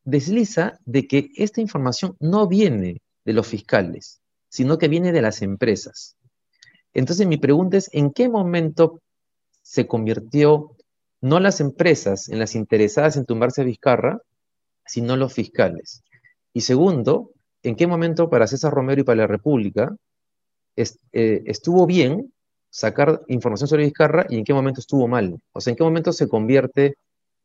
desliza 0.04 0.78
de 0.86 1.06
que 1.06 1.28
esta 1.36 1.60
información 1.60 2.16
no 2.20 2.48
viene 2.48 3.02
de 3.24 3.32
los 3.32 3.46
fiscales, 3.46 4.20
sino 4.48 4.78
que 4.78 4.88
viene 4.88 5.12
de 5.12 5.22
las 5.22 5.42
empresas. 5.42 6.16
Entonces 6.94 7.26
mi 7.26 7.36
pregunta 7.36 7.76
es, 7.76 7.90
¿en 7.92 8.12
qué 8.12 8.28
momento 8.28 9.00
se 9.62 9.86
convirtió 9.86 10.76
no 11.20 11.38
las 11.38 11.60
empresas 11.60 12.28
en 12.28 12.38
las 12.38 12.54
interesadas 12.54 13.16
en 13.16 13.24
tumbarse 13.24 13.62
a 13.62 13.64
Vizcarra, 13.64 14.20
sino 14.84 15.16
los 15.16 15.32
fiscales. 15.32 16.02
Y 16.52 16.62
segundo, 16.62 17.30
¿en 17.62 17.76
qué 17.76 17.86
momento 17.86 18.28
para 18.28 18.46
César 18.46 18.72
Romero 18.72 19.00
y 19.00 19.04
para 19.04 19.22
la 19.22 19.26
República 19.26 19.94
eh, 20.76 21.42
estuvo 21.46 21.86
bien 21.86 22.32
sacar 22.70 23.20
información 23.28 23.68
sobre 23.68 23.84
Vizcarra 23.84 24.26
y 24.28 24.38
en 24.38 24.44
qué 24.44 24.54
momento 24.54 24.80
estuvo 24.80 25.08
mal? 25.08 25.38
O 25.52 25.60
sea, 25.60 25.72
¿en 25.72 25.76
qué 25.76 25.84
momento 25.84 26.12
se 26.12 26.28
convierte 26.28 26.96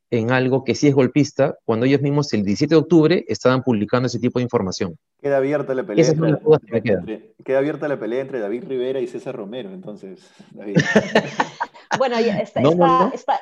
en 0.10 0.32
algo 0.32 0.63
que 0.63 0.73
sí 0.73 0.88
es 0.88 0.95
golpista 0.95 1.58
cuando 1.65 1.86
ellos 1.86 2.02
mismos 2.02 2.32
el 2.34 2.43
17 2.43 2.73
de 2.73 2.80
octubre 2.80 3.26
estaban 3.28 3.62
publicando 3.63 4.08
ese 4.08 4.19
tipo 4.19 4.39
de 4.39 4.43
información? 4.43 4.97
Queda 5.21 5.38
abierta 5.38 5.73
la 5.73 5.86
pelea. 5.86 6.06
entre, 6.06 7.34
queda. 7.43 7.60
abierta 7.60 7.88
la 7.88 8.00
pelea 8.00 8.21
entre 8.21 8.39
David 8.39 8.65
Rivera 8.67 9.00
y 9.00 9.08
César 9.08 9.36
Romero, 9.36 9.73
entonces, 9.73 10.32
David. 10.52 10.78
bueno, 11.97 12.17
está, 12.17 12.62
está, 12.62 13.12
está 13.13 13.41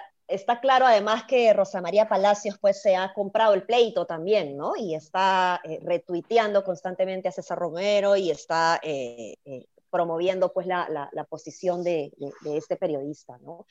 claro 0.62 0.86
además 0.86 1.24
que 1.28 1.54
Rosa 1.54 1.82
María 1.82 2.08
Palacios 2.08 2.58
pues 2.60 2.82
se 2.82 2.96
ha 2.96 3.14
comprado 3.14 3.54
el 3.54 3.64
pleito 3.64 4.06
también, 4.06 4.58
¿no? 4.58 4.76
Y 4.76 4.96
está 4.96 5.62
eh, 5.64 5.80
retuiteando 5.84 6.64
constantemente 6.64 7.28
a 7.28 7.32
César 7.32 7.58
Romero 7.58 8.16
y 8.16 8.32
está 8.32 8.80
eh, 8.84 9.36
eh, 9.46 9.66
promoviendo 9.90 10.52
pues 10.52 10.68
la, 10.68 11.10
posición 11.30 11.84
de, 11.84 12.12
este 12.46 12.76
periodista, 12.76 13.38
¿no? 13.40 13.66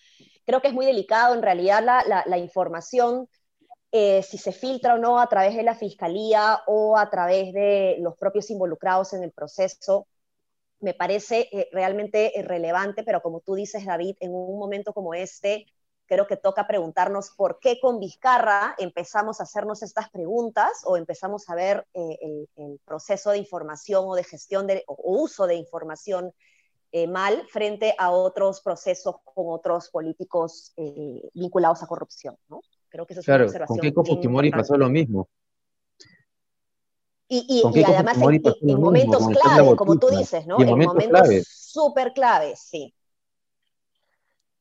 Creo 0.47 0.61
que 0.61 0.69
es 0.69 0.75
muy 0.75 0.87
delicado 0.87 1.35
en 1.35 1.43
realidad 1.43 1.83
la, 1.85 2.38
información, 2.38 3.29
si 3.93 4.38
se 4.38 4.53
filtra 4.53 4.95
o 4.95 4.99
no 4.99 5.21
a 5.21 5.29
través 5.29 5.55
de 5.55 5.62
la 5.62 5.75
fiscalía 5.75 6.61
o 6.67 6.97
a 6.97 7.11
través 7.11 7.53
de 7.53 7.97
los 8.01 8.17
propios 8.17 8.51
involucrados 8.51 9.12
en 9.12 9.23
el 9.23 9.33
proceso, 9.33 10.07
me 10.81 10.95
parece 10.95 11.49
realmente 11.73 12.33
relevante, 12.43 13.03
pero 13.03 13.21
como 13.21 13.40
tú 13.40 13.55
dices, 13.55 13.85
David, 13.85 14.17
en 14.21 14.35
un 14.35 14.59
momento 14.59 14.95
como 14.95 15.12
este, 15.14 15.67
creo 16.07 16.27
que 16.27 16.37
toca 16.37 16.67
preguntarnos 16.67 17.31
por 17.31 17.59
qué 17.61 17.79
con 17.81 17.99
Vizcarra 17.99 18.75
empezamos 18.79 19.40
a 19.40 19.45
hacernos 19.45 19.83
estas 19.83 20.11
preguntas 20.11 20.83
o 20.85 20.97
empezamos 20.97 21.49
a 21.49 21.55
ver 21.55 21.87
eh, 21.95 22.47
el, 22.57 22.81
proceso 22.85 23.31
de 23.31 23.38
información 23.38 24.05
o 24.07 24.14
de 24.14 24.25
gestión 24.25 24.67
de, 24.67 24.85
o 24.87 24.97
uso 25.23 25.47
de 25.47 25.55
información 25.55 26.33
eh, 26.93 27.07
mal 27.07 27.47
frente 27.49 27.95
a 27.99 28.11
otros 28.11 28.61
procesos 28.61 29.17
con 29.25 29.47
otros 29.49 29.90
políticos 29.90 30.73
eh, 30.77 31.29
vinculados 31.33 31.83
a 31.83 31.87
corrupción. 31.87 32.37
¿no? 32.49 32.61
Creo 32.88 33.07
que 33.07 33.14
eso 33.14 33.21
es 33.21 33.29
una 33.29 33.45
observación. 33.45 33.79
Con 33.79 33.81
Keiko 33.81 34.05
Fujimori 34.05 34.51
pasó 34.51 34.77
lo 34.77 34.88
mismo. 34.88 35.29
Y, 37.27 37.62
además 37.85 38.19
en, 38.61 38.81
momentos 38.81 39.27
clave, 39.29 39.75
como 39.75 39.99
tú 39.99 40.09
dices, 40.09 40.47
¿no? 40.47 40.61
En 40.61 40.69
momentos 40.69 41.49
súper 41.49 42.12
claves, 42.12 42.61
sí. 42.61 42.95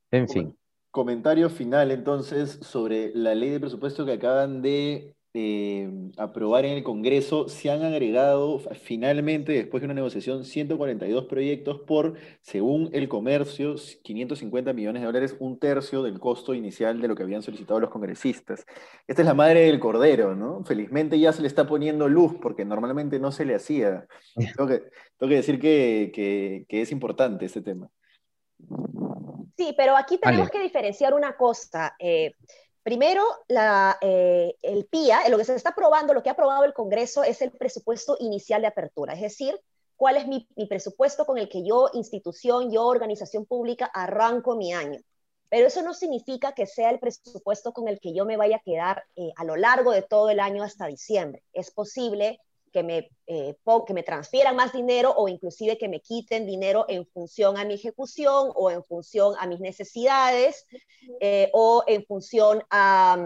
En 0.10 0.28
fin 0.28 0.58
comentario 0.94 1.50
final 1.50 1.90
entonces 1.90 2.60
sobre 2.62 3.12
la 3.16 3.34
ley 3.34 3.50
de 3.50 3.60
presupuesto 3.60 4.06
que 4.06 4.12
acaban 4.12 4.62
de 4.62 5.16
eh, 5.34 5.90
aprobar 6.18 6.66
en 6.66 6.74
el 6.74 6.84
Congreso, 6.84 7.50
se 7.50 7.72
han 7.72 7.82
agregado 7.82 8.60
finalmente, 8.84 9.54
después 9.54 9.82
de 9.82 9.86
una 9.86 9.96
negociación, 9.96 10.46
142 10.46 11.26
proyectos 11.26 11.80
por, 11.80 12.14
según 12.42 12.92
el 12.94 13.10
comercio, 13.10 13.74
550 14.04 14.72
millones 14.74 15.02
de 15.02 15.08
dólares, 15.08 15.36
un 15.40 15.58
tercio 15.58 16.04
del 16.04 16.20
costo 16.20 16.54
inicial 16.54 17.02
de 17.02 17.08
lo 17.08 17.16
que 17.16 17.24
habían 17.24 17.42
solicitado 17.42 17.80
los 17.80 17.90
congresistas. 17.90 18.64
Esta 19.08 19.24
es 19.24 19.28
la 19.28 19.34
madre 19.34 19.62
del 19.62 19.80
cordero, 19.80 20.36
¿no? 20.36 20.64
Felizmente 20.64 21.18
ya 21.18 21.34
se 21.34 21.42
le 21.42 21.48
está 21.48 21.66
poniendo 21.66 22.08
luz, 22.08 22.36
porque 22.40 22.66
normalmente 22.66 23.18
no 23.18 23.32
se 23.32 23.46
le 23.46 23.56
hacía. 23.56 24.06
Tengo 24.56 24.70
que, 24.70 24.84
tengo 25.18 25.30
que 25.30 25.36
decir 25.38 25.60
que, 25.60 26.66
que, 26.70 26.82
es 26.84 26.92
importante 26.92 27.46
este 27.46 27.62
tema. 27.64 27.90
Sí, 29.56 29.74
pero 29.78 29.96
aquí 29.96 30.18
tenemos 30.18 30.50
que 30.50 30.60
diferenciar 30.60 31.13
una 31.13 31.36
cosa. 31.38 31.96
Eh, 32.00 32.34
Primero, 32.84 33.24
eh, 34.02 34.56
el 34.62 34.86
PIA, 34.88 35.30
lo 35.30 35.38
que 35.38 35.46
se 35.46 35.56
está 35.56 35.70
aprobando, 35.70 36.13
lo 36.13 36.22
que 36.22 36.28
ha 36.28 36.34
aprobado 36.34 36.66
el 36.66 36.74
Congreso 36.74 37.24
es 37.24 37.42
el 37.42 37.52
presupuesto 37.52 38.18
inicial 38.20 38.62
de 38.62 38.68
apertura, 38.68 39.13
es 39.13 39.22
decir, 39.22 39.58
cuál 39.96 40.18
es 40.18 40.28
mi, 40.28 40.46
presupuesto 40.68 41.26
con 41.26 41.38
el 41.38 41.48
que 41.48 41.66
yo, 41.66 41.89
institución, 41.94 42.74
yo, 42.74 42.86
organización 42.86 43.46
pública, 43.46 43.86
arranco 43.86 44.58
mi 44.58 44.74
año. 44.74 45.00
Pero 45.50 45.68
eso 45.68 45.82
no 45.82 45.94
significa 45.94 46.52
que 46.52 46.66
sea 46.66 46.89
el 46.89 47.00
presupuesto 47.00 47.72
con 47.72 47.88
el 47.88 48.02
que 48.02 48.13
yo 48.13 48.26
me 48.26 48.36
vaya 48.36 48.58
a 48.58 48.63
quedar 48.66 49.06
eh, 49.16 49.32
a 49.38 49.46
lo 49.46 49.56
largo 49.56 49.92
de 49.92 50.02
todo 50.02 50.30
el 50.30 50.42
año 50.42 50.62
hasta 50.63 50.88
diciembre. 50.88 51.44
Es 51.54 51.72
posible 51.72 52.42
que 52.74 52.84
me, 52.84 53.10
eh, 53.28 53.56
que 53.88 53.94
me 53.94 54.04
transfieran 54.04 54.56
más 54.56 54.74
dinero 54.74 55.14
o 55.16 55.28
inclusive 55.30 55.78
que 55.78 55.88
me 55.88 56.02
quiten 56.02 56.46
dinero 56.46 56.86
en 56.90 57.06
función 57.06 57.58
a 57.58 57.64
mi 57.64 57.76
ejecución 57.76 58.52
o 58.56 58.72
en 58.72 58.84
función 58.84 59.36
a 59.40 59.46
mis 59.46 59.60
necesidades 59.60 60.66
eh, 61.22 61.50
o 61.54 61.84
en 61.88 62.04
función 62.06 62.64
a, 62.70 63.26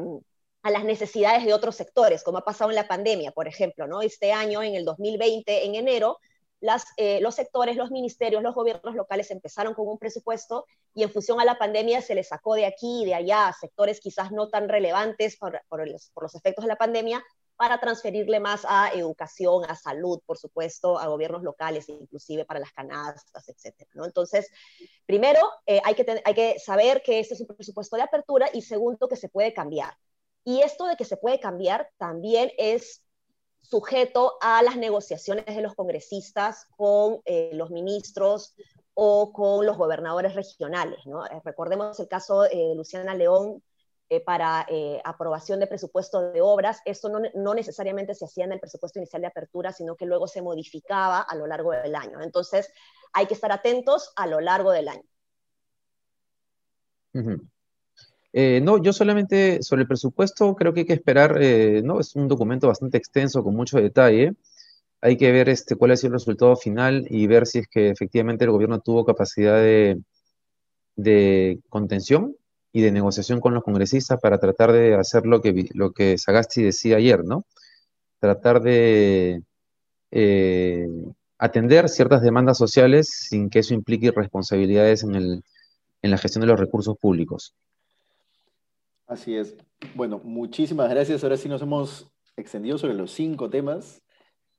a, 0.62 0.72
las 0.72 0.84
necesidades 0.84 1.46
de 1.46 1.54
otros 1.54 1.76
sectores, 1.76 2.24
como 2.24 2.40
ha 2.40 2.46
pasado 2.46 2.70
en 2.70 2.76
la 2.76 2.88
pandemia, 2.88 3.32
por 3.32 3.48
ejemplo, 3.48 3.88
¿no? 3.88 4.02
Este 4.02 4.34
año, 4.34 4.62
en 4.62 4.76
el 4.76 4.84
2020, 4.84 5.66
en 5.66 5.76
enero, 5.76 6.20
las, 6.60 6.86
eh, 6.98 7.22
los 7.22 7.36
sectores, 7.36 7.78
los 7.78 7.92
ministerios, 7.92 8.44
los 8.44 8.56
gobiernos 8.56 8.96
locales 8.96 9.32
empezaron 9.32 9.74
con 9.74 9.88
un 9.88 9.98
presupuesto 9.98 10.66
y 10.94 11.04
en 11.04 11.12
función 11.12 11.40
a 11.40 11.46
la 11.46 11.58
pandemia 11.58 12.02
se 12.02 12.16
les 12.16 12.28
sacó 12.28 12.56
de 12.56 12.66
aquí 12.66 13.04
y 13.04 13.06
de 13.06 13.14
allá 13.14 13.48
a 13.48 13.54
sectores 13.54 14.00
quizás 14.00 14.32
no 14.32 14.50
tan 14.50 14.68
relevantes 14.68 15.38
por, 15.38 15.62
por, 15.70 15.86
por 16.14 16.24
los 16.24 16.36
efectos 16.36 16.66
de 16.66 16.70
la 16.70 16.76
pandemia 16.76 17.24
para 17.58 17.80
transferirle 17.80 18.40
más 18.40 18.66
a 18.68 18.92
educación, 18.94 19.66
a 19.66 19.76
salud, 19.76 20.22
por 20.26 20.38
supuesto, 20.38 21.00
a 21.00 21.08
gobiernos 21.08 21.42
locales, 21.44 21.90
inclusive 21.90 22.46
para 22.46 22.60
las 22.60 22.72
canastas, 22.72 23.50
etcétera. 23.50 23.90
¿no? 23.96 24.06
Entonces, 24.06 24.50
primero, 25.06 25.40
eh, 25.66 25.82
hay, 25.84 25.96
que 25.96 26.60
saber 26.60 27.02
que 27.02 27.20
este 27.20 27.34
es 27.34 27.42
un 27.42 27.48
presupuesto 27.48 27.96
de 27.96 28.04
apertura 28.04 28.48
y 28.54 28.62
segundo, 28.62 29.10
que 29.10 29.16
se 29.16 29.28
puede 29.28 29.54
cambiar. 29.54 29.96
Y 30.44 30.62
esto 30.62 30.86
de 30.86 30.96
que 30.96 31.04
se 31.04 31.18
puede 31.18 31.40
cambiar 31.40 31.90
también 31.98 32.52
es 32.58 33.04
sujeto 33.60 34.38
a 34.40 34.62
las 34.62 34.78
negociaciones 34.78 35.46
de 35.46 35.62
los 35.62 35.76
congresistas 35.76 36.68
con 36.78 37.22
eh, 37.26 37.50
los 37.54 37.72
ministros 37.72 38.56
o 38.94 39.34
con 39.34 39.66
los 39.66 39.78
gobernadores 39.78 40.36
regionales. 40.36 41.06
¿no? 41.06 41.26
Eh, 41.26 41.42
recordemos 41.44 42.00
el 42.00 42.08
caso 42.08 42.44
de 42.44 42.74
Luciana 42.76 43.14
León 43.16 43.62
eh, 44.10 44.22
para 44.22 44.66
eh, 44.70 45.02
aprobación 45.04 45.60
de 45.60 45.68
presupuesto 45.68 46.32
de 46.32 46.40
obras. 46.40 46.80
Esto 46.86 47.10
no, 47.10 47.20
no, 47.36 47.54
necesariamente 47.54 48.16
se 48.16 48.24
hacía 48.24 48.46
en 48.46 48.54
el 48.54 48.60
presupuesto 48.62 49.00
inicial 49.00 49.22
de 49.22 49.28
apertura, 49.28 49.74
sino 49.74 49.98
que 49.98 50.06
luego 50.06 50.30
se 50.30 50.42
modificaba 50.42 51.20
a 51.20 51.36
lo 51.36 51.46
largo 51.46 51.72
del 51.72 51.94
año. 51.94 52.22
Entonces, 52.22 52.72
hay 53.12 53.26
que 53.26 53.34
estar 53.34 53.52
atentos 53.52 54.14
a 54.16 54.26
lo 54.26 54.40
largo 54.40 54.72
del 54.72 54.88
año. 54.88 55.04
Eh, 58.32 58.62
no, 58.62 58.82
yo 58.82 58.94
solamente 58.94 59.62
sobre 59.62 59.82
el 59.82 59.88
presupuesto 59.90 60.56
creo 60.56 60.74
que 60.74 60.82
hay 60.82 60.86
que 60.86 60.94
esperar, 60.94 61.38
no, 61.84 62.00
es 62.00 62.16
un 62.16 62.30
documento 62.30 62.70
bastante 62.70 62.98
extenso 62.98 63.44
con 63.44 63.56
mucho 63.56 63.78
detalle. 63.78 64.36
Hay 65.02 65.18
que 65.18 65.34
ver 65.34 65.50
este, 65.50 65.76
cuál 65.76 65.92
ha 65.92 65.98
sido 65.98 66.14
el 66.14 66.20
resultado 66.20 66.56
final 66.56 67.06
y 67.10 67.28
ver 67.28 67.46
si 67.46 67.60
es 67.60 67.68
que 67.68 67.90
efectivamente 67.90 68.46
el 68.46 68.52
gobierno 68.52 68.80
tuvo 68.80 69.04
capacidad 69.04 69.58
de, 69.58 70.02
de 70.96 71.60
contención 71.68 72.38
y 72.72 72.82
de 72.82 72.92
negociación 72.92 73.40
con 73.40 73.54
los 73.54 73.64
congresistas 73.64 74.20
para 74.20 74.40
tratar 74.40 74.72
de 74.72 74.96
hacer 74.96 75.26
lo 75.26 75.42
que, 75.42 75.70
lo 75.74 75.92
que 75.92 76.18
Sagasti 76.18 76.64
decía 76.64 76.98
ayer, 76.98 77.24
¿no? 77.24 77.46
Tratar 78.20 78.62
de 78.62 79.42
eh, 80.12 80.88
atender 81.38 81.90
ciertas 81.90 82.22
demandas 82.22 82.58
sociales 82.58 83.10
sin 83.10 83.50
que 83.50 83.60
eso 83.60 83.74
implique 83.74 84.12
responsabilidades 84.12 85.04
en, 85.04 85.16
el, 85.16 85.44
en 86.02 86.12
la 86.12 86.18
gestión 86.18 86.42
de 86.42 86.48
los 86.48 86.60
recursos 86.60 86.98
públicos. 86.98 87.54
Así 89.08 89.36
es. 89.36 89.56
Bueno, 89.96 90.20
muchísimas 90.24 90.90
gracias. 90.90 91.24
Ahora 91.24 91.38
sí 91.38 91.48
nos 91.48 91.62
hemos 91.62 92.08
extendido 92.36 92.78
sobre 92.78 92.94
los 92.94 93.12
cinco 93.12 93.50
temas. 93.50 94.02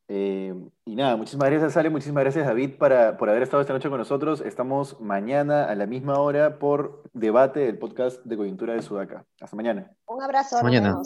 Eh, 0.08 0.54
y 0.86 0.96
nada, 0.96 1.16
muchísimas 1.16 1.50
gracias, 1.50 1.76
Ale, 1.76 1.90
muchísimas 1.90 2.24
gracias, 2.24 2.46
David, 2.46 2.78
para, 2.78 3.18
por 3.18 3.28
haber 3.28 3.42
estado 3.42 3.60
esta 3.60 3.74
noche 3.74 3.90
con 3.90 3.98
nosotros. 3.98 4.40
Estamos 4.40 4.98
mañana 5.00 5.64
a 5.64 5.74
la 5.74 5.86
misma 5.86 6.18
hora 6.18 6.58
por 6.58 7.02
debate 7.12 7.60
del 7.60 7.78
podcast 7.78 8.24
de 8.24 8.36
coyuntura 8.36 8.72
de 8.72 8.82
Sudaca. 8.82 9.26
Hasta 9.40 9.54
mañana. 9.54 9.92
Un 10.06 10.22
abrazo. 10.22 10.62
mañana. 10.62 10.98